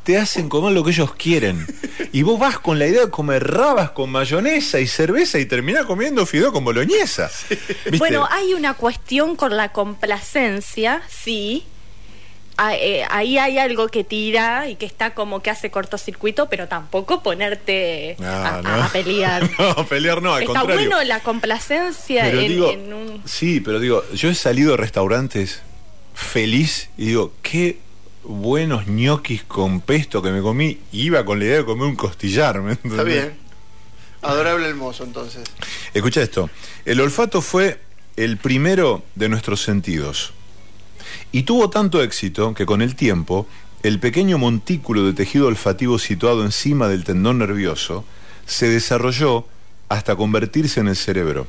[0.08, 1.66] te hacen comer lo que ellos quieren.
[2.14, 5.84] Y vos vas con la idea de comer rabas con mayonesa y cerveza y terminás
[5.84, 7.30] comiendo fideo con boloñesa.
[7.50, 7.98] ¿Viste?
[7.98, 11.66] Bueno, hay una cuestión con la complacencia, sí.
[12.56, 16.68] Ah, eh, Ahí hay algo que tira y que está como que hace cortocircuito, pero
[16.68, 18.84] tampoco ponerte Ah, a, no.
[18.84, 19.50] a pelear.
[19.58, 20.88] no, pelear no, al Está contrario.
[20.88, 23.22] bueno la complacencia Pero en, digo, en un...
[23.26, 25.60] Sí, pero digo, yo he salido de restaurantes
[26.14, 27.76] feliz y digo, qué
[28.24, 30.78] buenos ñoquis con pesto que me comí.
[30.92, 32.60] Iba con la idea de comer un costillar.
[32.60, 33.36] ¿me Está bien.
[34.22, 35.44] Adorable el mozo, entonces.
[35.94, 36.50] Escucha esto.
[36.84, 37.80] El olfato fue
[38.16, 40.32] el primero de nuestros sentidos.
[41.30, 43.46] Y tuvo tanto éxito que con el tiempo,
[43.82, 48.04] el pequeño montículo de tejido olfativo situado encima del tendón nervioso
[48.46, 49.46] se desarrolló
[49.88, 51.46] hasta convertirse en el cerebro.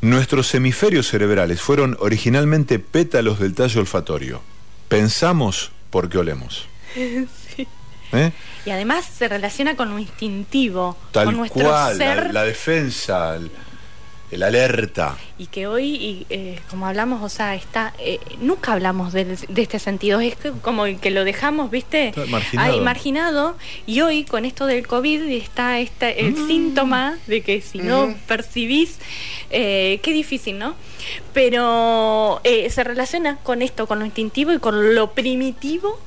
[0.00, 4.40] Nuestros hemisferios cerebrales fueron originalmente pétalos del tallo olfatorio.
[4.88, 6.66] Pensamos porque olemos.
[8.12, 8.32] ¿Eh?
[8.64, 12.32] Y además se relaciona con lo instintivo, Tal con nuestro cual, la, ser.
[12.32, 13.38] la defensa,
[14.30, 15.16] el, alerta.
[15.38, 19.78] Y que hoy, y, eh, como hablamos, o sea, está, eh, nunca hablamos de, este
[19.78, 22.12] sentido, es que como que lo dejamos, ¿viste?
[22.82, 23.56] Marginado.
[23.86, 26.46] Y hoy, con esto del COVID, está esta, el Mm.
[26.46, 28.98] síntoma de que si no percibís,
[29.50, 30.74] eh, qué difícil, ¿no?
[31.32, 35.98] Pero eh, se relaciona con esto, con lo instintivo y con lo primitivo.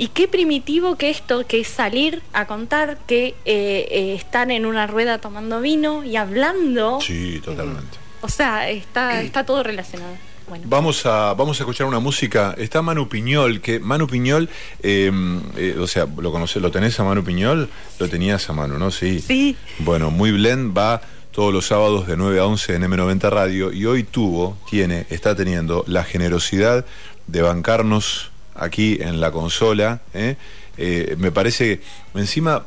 [0.00, 4.64] Y qué primitivo que esto, que es salir a contar que eh, eh, están en
[4.64, 7.02] una rueda tomando vino y hablando.
[7.02, 7.98] Sí, totalmente.
[8.22, 10.14] O sea, está, está todo relacionado.
[10.48, 10.64] Bueno.
[10.68, 12.54] Vamos a, vamos a escuchar una música.
[12.56, 14.48] Está Manu Piñol, que Manu Piñol,
[14.82, 15.12] eh,
[15.58, 16.62] eh, o sea, ¿lo conoces?
[16.62, 17.68] ¿Lo tenés a Manu Piñol?
[17.98, 18.90] Lo tenías a Manu, ¿no?
[18.90, 19.20] Sí.
[19.20, 19.54] Sí.
[19.80, 23.84] Bueno, Muy Blend va todos los sábados de 9 a 11 en M90 Radio y
[23.84, 26.86] hoy tuvo, tiene, está teniendo la generosidad
[27.26, 28.29] de bancarnos
[28.60, 30.00] aquí en la consola.
[30.14, 30.36] ¿eh?
[30.78, 32.64] Eh, me parece que encima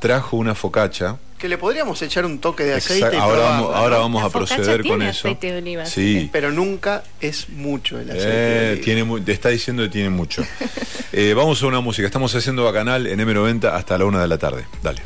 [0.00, 1.16] trajo una focacha.
[1.38, 3.76] Que le podríamos echar un toque de aceite Exacto, y ahora probarla, vamos, ¿no?
[3.76, 5.28] ahora vamos La a proceder focaccia con tiene eso.
[5.28, 6.30] aceite de oliva, Sí.
[6.32, 8.26] Pero nunca es mucho el aceite.
[8.26, 8.84] Eh, de oliva.
[8.84, 10.42] tiene mu- te está diciendo que tiene mucho.
[11.12, 12.04] Eh, vamos a una música.
[12.04, 14.66] Estamos haciendo Bacanal en M90 hasta la una de la tarde.
[14.82, 15.00] Dale.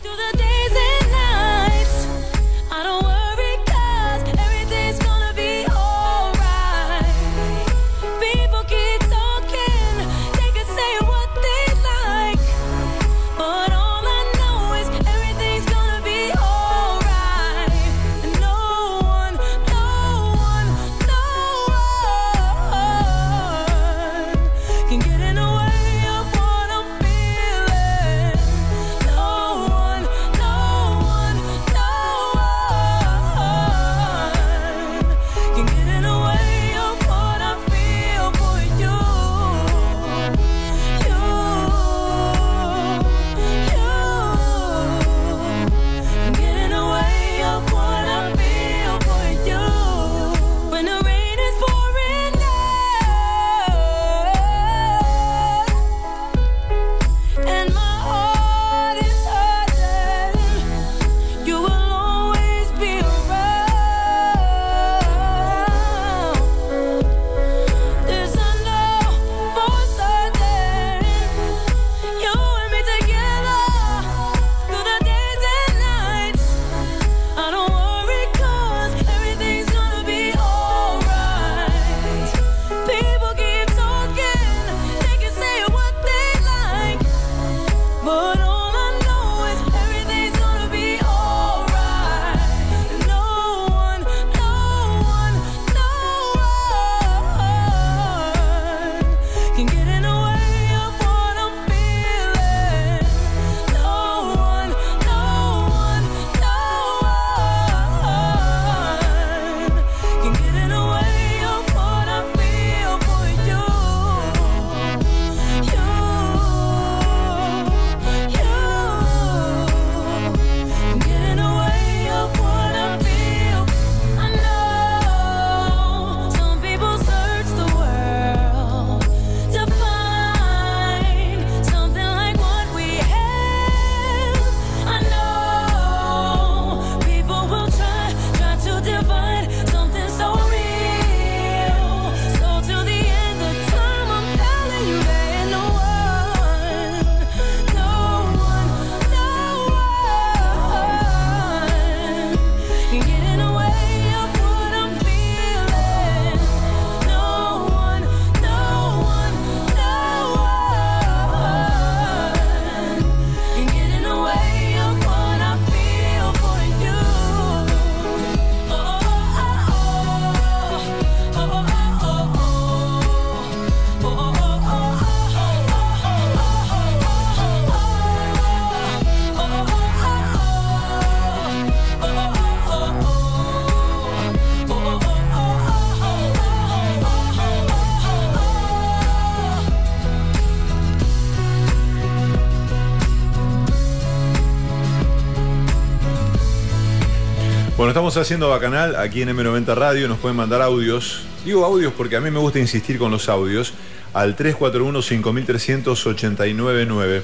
[198.10, 200.08] Estamos haciendo Bacanal aquí en M90 Radio.
[200.08, 201.20] Nos pueden mandar audios.
[201.44, 203.72] Digo audios porque a mí me gusta insistir con los audios.
[204.14, 207.22] Al 341-5300-899.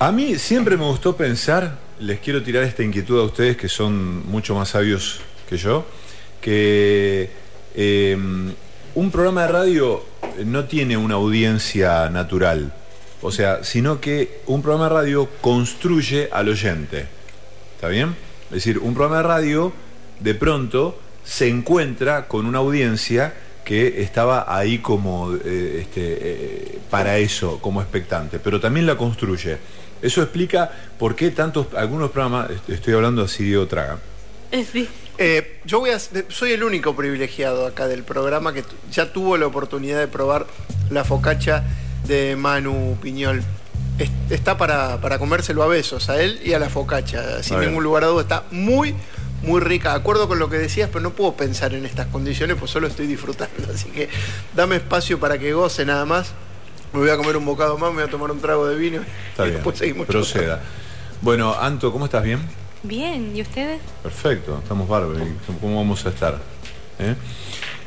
[0.00, 4.28] A mí siempre me gustó pensar, les quiero tirar esta inquietud a ustedes que son
[4.28, 5.86] mucho más sabios que yo,
[6.40, 7.30] que
[7.76, 8.18] eh,
[8.96, 10.04] un programa de radio
[10.44, 12.72] no tiene una audiencia natural.
[13.22, 17.06] O sea, sino que un programa de radio construye al oyente.
[17.76, 18.25] ¿Está bien?
[18.48, 19.72] Es decir, un programa de radio
[20.20, 23.34] de pronto se encuentra con una audiencia
[23.64, 29.58] que estaba ahí como eh, este, eh, para eso, como expectante, pero también la construye.
[30.00, 33.98] Eso explica por qué tantos, algunos programas, est- estoy hablando así Diego Traga,
[34.72, 34.88] Sí.
[35.18, 39.46] Eh, yo voy a, soy el único privilegiado acá del programa que ya tuvo la
[39.46, 40.46] oportunidad de probar
[40.90, 41.64] la focacha
[42.06, 43.42] de Manu Piñol.
[43.98, 47.84] Es- Está para, para comérselo a besos, a él y a la focacha, sin ningún
[47.84, 48.22] lugar a duda.
[48.22, 48.94] Está muy,
[49.42, 49.90] muy rica.
[49.90, 52.86] De acuerdo con lo que decías, pero no puedo pensar en estas condiciones, pues solo
[52.88, 53.54] estoy disfrutando.
[53.74, 54.08] Así que
[54.54, 56.32] dame espacio para que goce nada más.
[56.92, 59.00] Me voy a comer un bocado más, me voy a tomar un trago de vino
[59.30, 60.06] está y bien, después seguimos.
[60.06, 60.62] proceda.
[61.22, 62.22] Bueno, Anto, ¿cómo estás?
[62.22, 62.38] ¿Bien?
[62.82, 63.80] Bien, ¿y ustedes?
[64.02, 65.22] Perfecto, estamos bárbaros.
[65.26, 66.38] ¿Y ¿Cómo vamos a estar?
[66.98, 67.14] ¿Eh?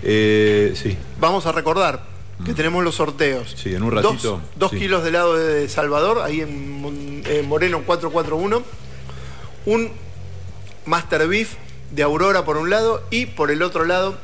[0.03, 2.01] Eh, sí, Vamos a recordar
[2.45, 3.55] que tenemos los sorteos.
[3.57, 4.79] Sí, en un ratito, Dos, dos sí.
[4.79, 8.63] kilos de helado de Salvador, ahí en Mon- eh, Moreno 441.
[9.65, 9.91] Un
[10.85, 11.55] Master Beef
[11.91, 14.15] de Aurora por un lado y por el otro lado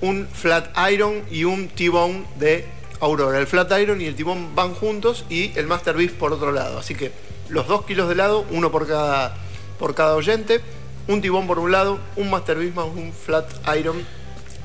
[0.00, 2.64] un Flat Iron y un T-Bone de
[3.00, 3.38] Aurora.
[3.38, 6.78] El Flat Iron y el T-Bone van juntos y el Master Beef por otro lado.
[6.78, 7.12] Así que
[7.50, 9.36] los dos kilos de helado, uno por cada,
[9.78, 10.60] por cada oyente.
[11.08, 13.46] Un T-Bone por un lado, un Master Beef más un Flat
[13.78, 13.96] Iron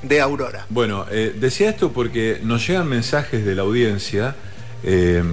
[0.08, 0.66] de Aurora.
[0.70, 4.36] Bueno, eh, decía esto porque nos llegan mensajes de la audiencia,
[4.84, 5.24] eh,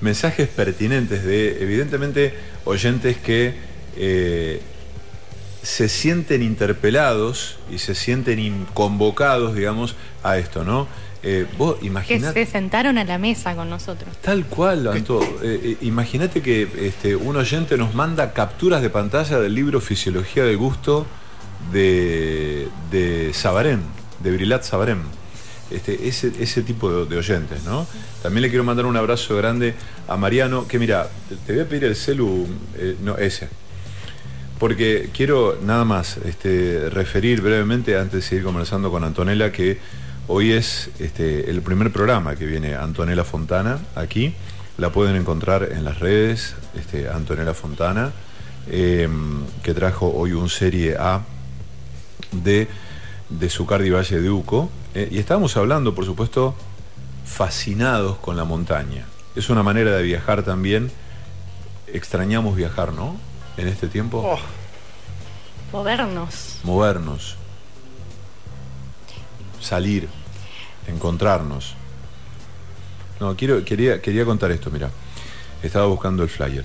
[0.00, 2.34] mensajes pertinentes de, evidentemente,
[2.64, 3.54] oyentes que
[3.96, 4.60] eh,
[5.62, 10.86] se sienten interpelados y se sienten convocados, digamos, a esto, ¿no?
[11.22, 11.76] Eh, vos
[12.06, 14.16] Que se sentaron a la mesa con nosotros.
[14.20, 15.20] Tal cual, Anto.
[15.80, 21.04] Imagínate que este, un oyente nos manda capturas de pantalla del libro Fisiología del Gusto
[21.72, 23.82] de, de Sabarén,
[24.22, 25.02] de Brilat Sabarén.
[25.68, 27.88] Este, ese, ese tipo de, oyentes, ¿no?
[28.22, 29.74] También le quiero mandar un abrazo grande
[30.06, 32.46] a Mariano, que mira, te, te voy a pedir el celu,
[32.76, 33.48] eh, no, ese.
[34.60, 39.78] Porque quiero nada más este, referir brevemente, antes de seguir conversando con Antonella, que
[40.28, 44.34] hoy es este, el primer programa que viene Antonella Fontana aquí.
[44.78, 48.12] La pueden encontrar en las redes, este, Antonella Fontana,
[48.68, 49.08] eh,
[49.62, 51.22] que trajo hoy un serie A
[52.42, 52.68] de,
[53.30, 54.70] de Zucardi Valle de Uco.
[54.94, 56.54] eh, y estábamos hablando, por supuesto,
[57.24, 59.04] fascinados con la montaña.
[59.34, 60.90] Es una manera de viajar también.
[61.92, 63.16] Extrañamos viajar, ¿no?
[63.56, 64.22] En este tiempo.
[64.24, 64.38] Oh,
[65.72, 66.58] Movernos.
[66.62, 67.36] movernos,
[69.60, 70.08] salir,
[70.86, 71.74] encontrarnos.
[73.20, 74.90] No, quiero, quería, quería contar esto, mira.
[75.62, 76.64] Estaba buscando el flyer.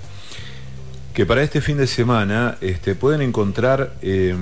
[1.14, 4.36] Que para este fin de semana este, pueden encontrar eh,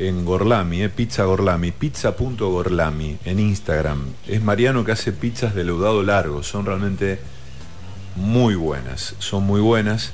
[0.00, 4.00] en Gorlami, eh, Pizza Gorlami, pizza.gorlami en Instagram.
[4.26, 6.42] Es Mariano que hace pizzas de leudado largo.
[6.42, 7.20] Son realmente
[8.16, 9.14] muy buenas.
[9.18, 10.12] Son muy buenas.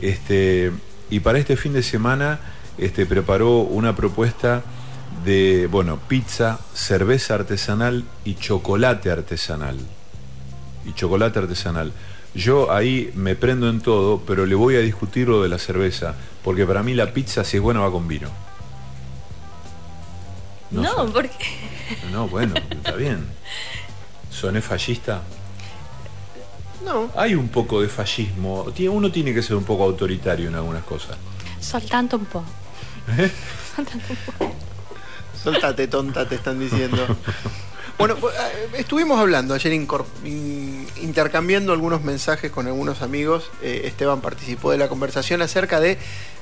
[0.00, 0.72] Este,
[1.10, 2.40] y para este fin de semana
[2.78, 4.62] este, preparó una propuesta
[5.24, 9.76] de, bueno, pizza, cerveza artesanal y chocolate artesanal.
[10.86, 11.92] Y chocolate artesanal.
[12.34, 16.14] Yo ahí me prendo en todo, pero le voy a discutir lo de la cerveza,
[16.42, 18.45] porque para mí la pizza, si es buena, va con vino.
[20.82, 21.12] No, sé.
[21.12, 21.46] porque.
[22.12, 23.26] No, bueno, está bien.
[24.30, 25.22] ¿Soné fascista?
[26.84, 28.66] no, Hay un poco de fascismo.
[28.90, 31.16] Uno tiene que ser un poco autoritario en algunas cosas.
[31.60, 32.46] Soltando un poco.
[35.42, 37.06] Soltate, tonta, te están diciendo.
[37.98, 39.72] Bueno, pues, eh, estuvimos hablando ayer,
[41.02, 43.50] intercambiando algunos mensajes con algunos amigos.
[43.62, 45.96] Eh, Esteban participó de la conversación acerca de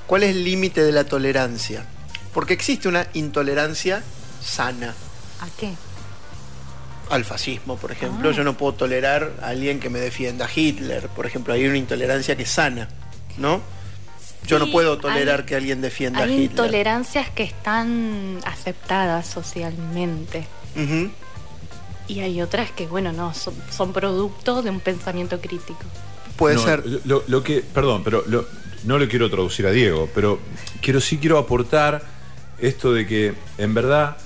[0.07, 1.87] cuál es el límite de la tolerancia.
[2.33, 4.03] Porque existe una intolerancia
[4.45, 4.95] sana
[5.41, 5.73] ¿A qué?
[7.11, 8.31] al fascismo, por ejemplo.
[8.31, 8.33] Ah.
[8.33, 11.53] Yo no puedo tolerar a alguien que me defienda a Hitler, por ejemplo.
[11.55, 12.89] Hay una intolerancia que es sana,
[13.37, 13.61] ¿no?
[14.47, 16.51] Yo no puedo tolerar hay- que alguien defienda a Hay Hitler.
[16.51, 20.47] intolerancias que están aceptadas socialmente.
[22.07, 25.81] Y hay otras que, bueno, no, son, son producto de un pensamiento crítico.
[26.37, 26.85] Puede No, ser.
[27.05, 28.47] Lo, lo que, perdón, pero lo-
[28.85, 30.39] no le quiero traducir a Diego, pero
[30.83, 32.03] quiero sí quiero aportar
[32.59, 34.17] esto de que en verdad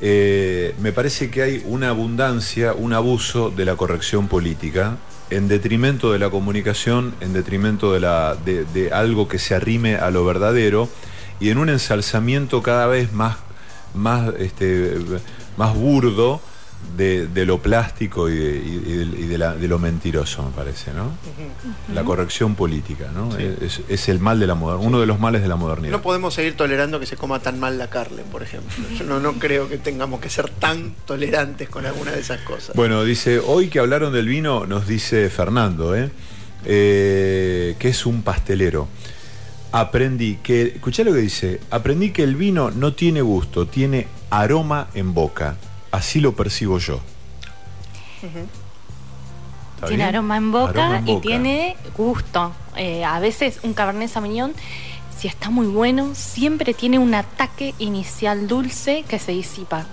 [0.00, 4.96] eh, me parece que hay una abundancia, un abuso de la corrección política
[5.28, 10.10] en detrimento de la comunicación, en detrimento de, la, de, algo que se arrime a
[10.10, 10.88] lo verdadero
[11.38, 13.36] y en un ensalzamiento cada vez más,
[13.94, 14.96] más, este,
[15.56, 16.40] más burdo
[16.96, 20.50] de, de lo plástico y, de, y de- y de la- de lo mentiroso, me
[20.50, 21.12] parece, ¿no?
[21.94, 23.36] La corrección política, ¿no?
[23.38, 25.92] Es, es el mal de la moder- uno de los males de la modernidad.
[25.92, 28.70] No podemos seguir tolerando que se coma tan mal la carne, por ejemplo.
[28.98, 32.74] Yo no, no creo que tengamos que ser tan tolerantes con alguna de esas cosas.
[32.76, 36.10] Bueno, dice, hoy que hablaron del vino, nos dice Fernando, ¿eh?
[36.64, 38.88] Eh, que es un pastelero.
[39.72, 44.88] Aprendí que, escuchá lo que dice, aprendí que el vino no tiene gusto, tiene aroma
[44.94, 45.56] en boca.
[45.90, 47.00] Así lo percibo yo.
[49.76, 52.52] ¿Está Tiene aroma en boca Aroma en y tiene gusto.
[52.76, 54.52] Eh, a veces un Cabernet Sauvignon,
[55.16, 59.86] si está muy bueno, siempre tiene un ataque inicial dulce que se disipa.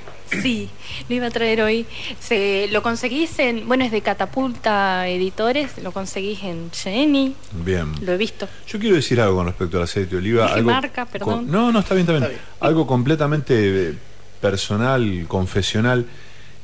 [0.44, 0.70] Sí,
[1.10, 1.88] lo iba a traer hoy.
[2.20, 7.34] Se, lo conseguís en, bueno, es de Catapulta Editores, lo conseguís en Jenny,
[7.66, 7.92] Bien.
[8.02, 8.48] lo he visto.
[8.68, 10.44] Yo quiero decir algo con respecto al aceite de oliva.
[10.44, 11.30] Dije algo marca, perdón.
[11.46, 12.24] con- no, no, está bien, está bien.
[12.24, 12.42] Está bien.
[12.60, 13.94] Algo completamente eh,
[14.40, 16.06] personal, confesional,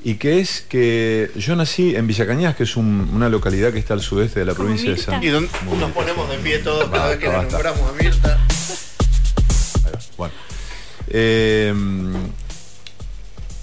[0.05, 3.79] y que es que yo nací en Villa Cañas, que es un- una localidad que
[3.79, 4.97] está al sudeste de la provincia de.
[4.97, 8.39] San Y Muy nos ponemos de pie todos cada vez que la nombramos a Mirta.
[10.15, 10.33] Bueno.
[11.07, 11.73] Eh,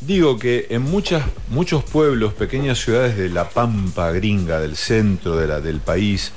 [0.01, 5.47] digo que en muchas, muchos pueblos, pequeñas ciudades de la pampa gringa, del centro de
[5.47, 6.33] la- del país,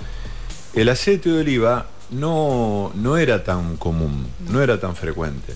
[0.76, 5.53] el aceite de oliva no, no era tan común, no era tan frecuente.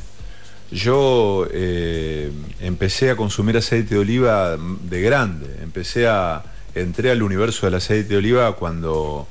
[0.71, 6.43] Yo eh, empecé a consumir aceite de oliva de grande, empecé a,
[6.75, 9.27] entré al universo del aceite de oliva cuando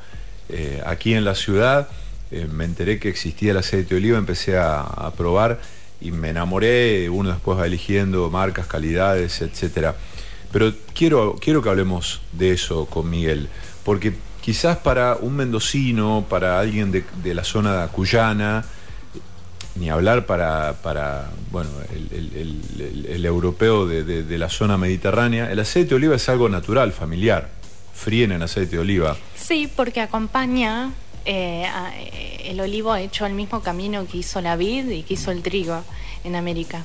[0.48, 1.88] eh, aquí en la ciudad
[2.30, 5.60] eh, me enteré que existía el aceite de oliva, empecé a, probar
[6.00, 9.94] y me enamoré, uno después va eligiendo marcas, calidades, etcétera.
[10.52, 13.48] Pero quiero, quiero que hablemos de eso con Miguel,
[13.84, 18.64] porque quizás para un mendocino, para alguien de, la zona de Cuyana,
[19.78, 22.08] ni hablar para, para bueno, el,
[23.08, 27.48] el- europeo de, de- la zona mediterránea, el aceite de oliva es algo natural, familiar.
[27.94, 29.16] Fríen en aceite de oliva.
[29.36, 30.90] Sí, porque acompaña,
[31.24, 31.66] eh,
[31.96, 35.30] eh, el olivo ha hecho el mismo camino que hizo la vid y que hizo
[35.32, 35.82] el trigo
[36.24, 36.84] en América.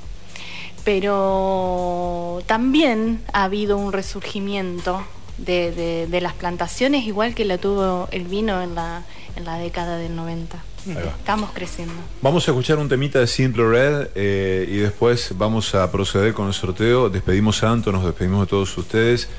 [0.84, 5.04] Pero también ha habido un resurgimiento
[5.38, 9.04] de, de- de las plantaciones, igual que lo tuvo el vino en la,
[9.36, 10.58] en la década del 90.
[10.88, 11.94] Estamos creciendo.
[12.22, 16.48] Vamos a escuchar un temita de Simple Red eh, y después vamos a proceder con
[16.48, 17.10] el sorteo.
[17.10, 19.30] Despedimos a Anto, nos despedimos de todos ustedes.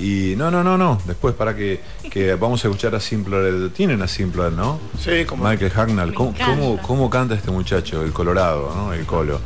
[0.00, 1.00] Y no, no, no, no.
[1.06, 1.80] Después para que,
[2.10, 3.70] que vamos a escuchar a Simple Red.
[3.72, 4.78] Tienen a Simple Red, ¿no?
[4.98, 6.08] Sí, como Michael Hagnall.
[6.10, 6.54] Me ¿Cómo, encanta.
[6.54, 8.02] cómo, cómo canta este muchacho?
[8.02, 8.92] El Colorado, ¿no?
[8.92, 9.40] El Colo.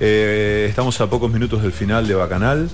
[0.00, 2.68] Eh, estamos a pocos minutos del final de Bacanal.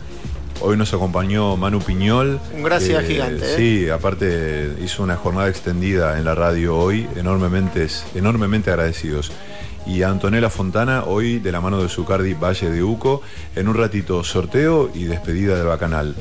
[0.64, 2.38] Hoy nos acompañó Manu Piñol.
[2.54, 3.56] Un gracias Eh, gigante, ¿eh?
[3.56, 9.32] Sí, aparte hizo una jornada extendida en la radio hoy, enormemente, enormemente agradecidos.
[9.84, 13.22] Y a Antonella Fontana, hoy de la mano de Zucardi Valle de Uco,
[13.56, 16.14] en un ratito sorteo y despedida de Bacanal.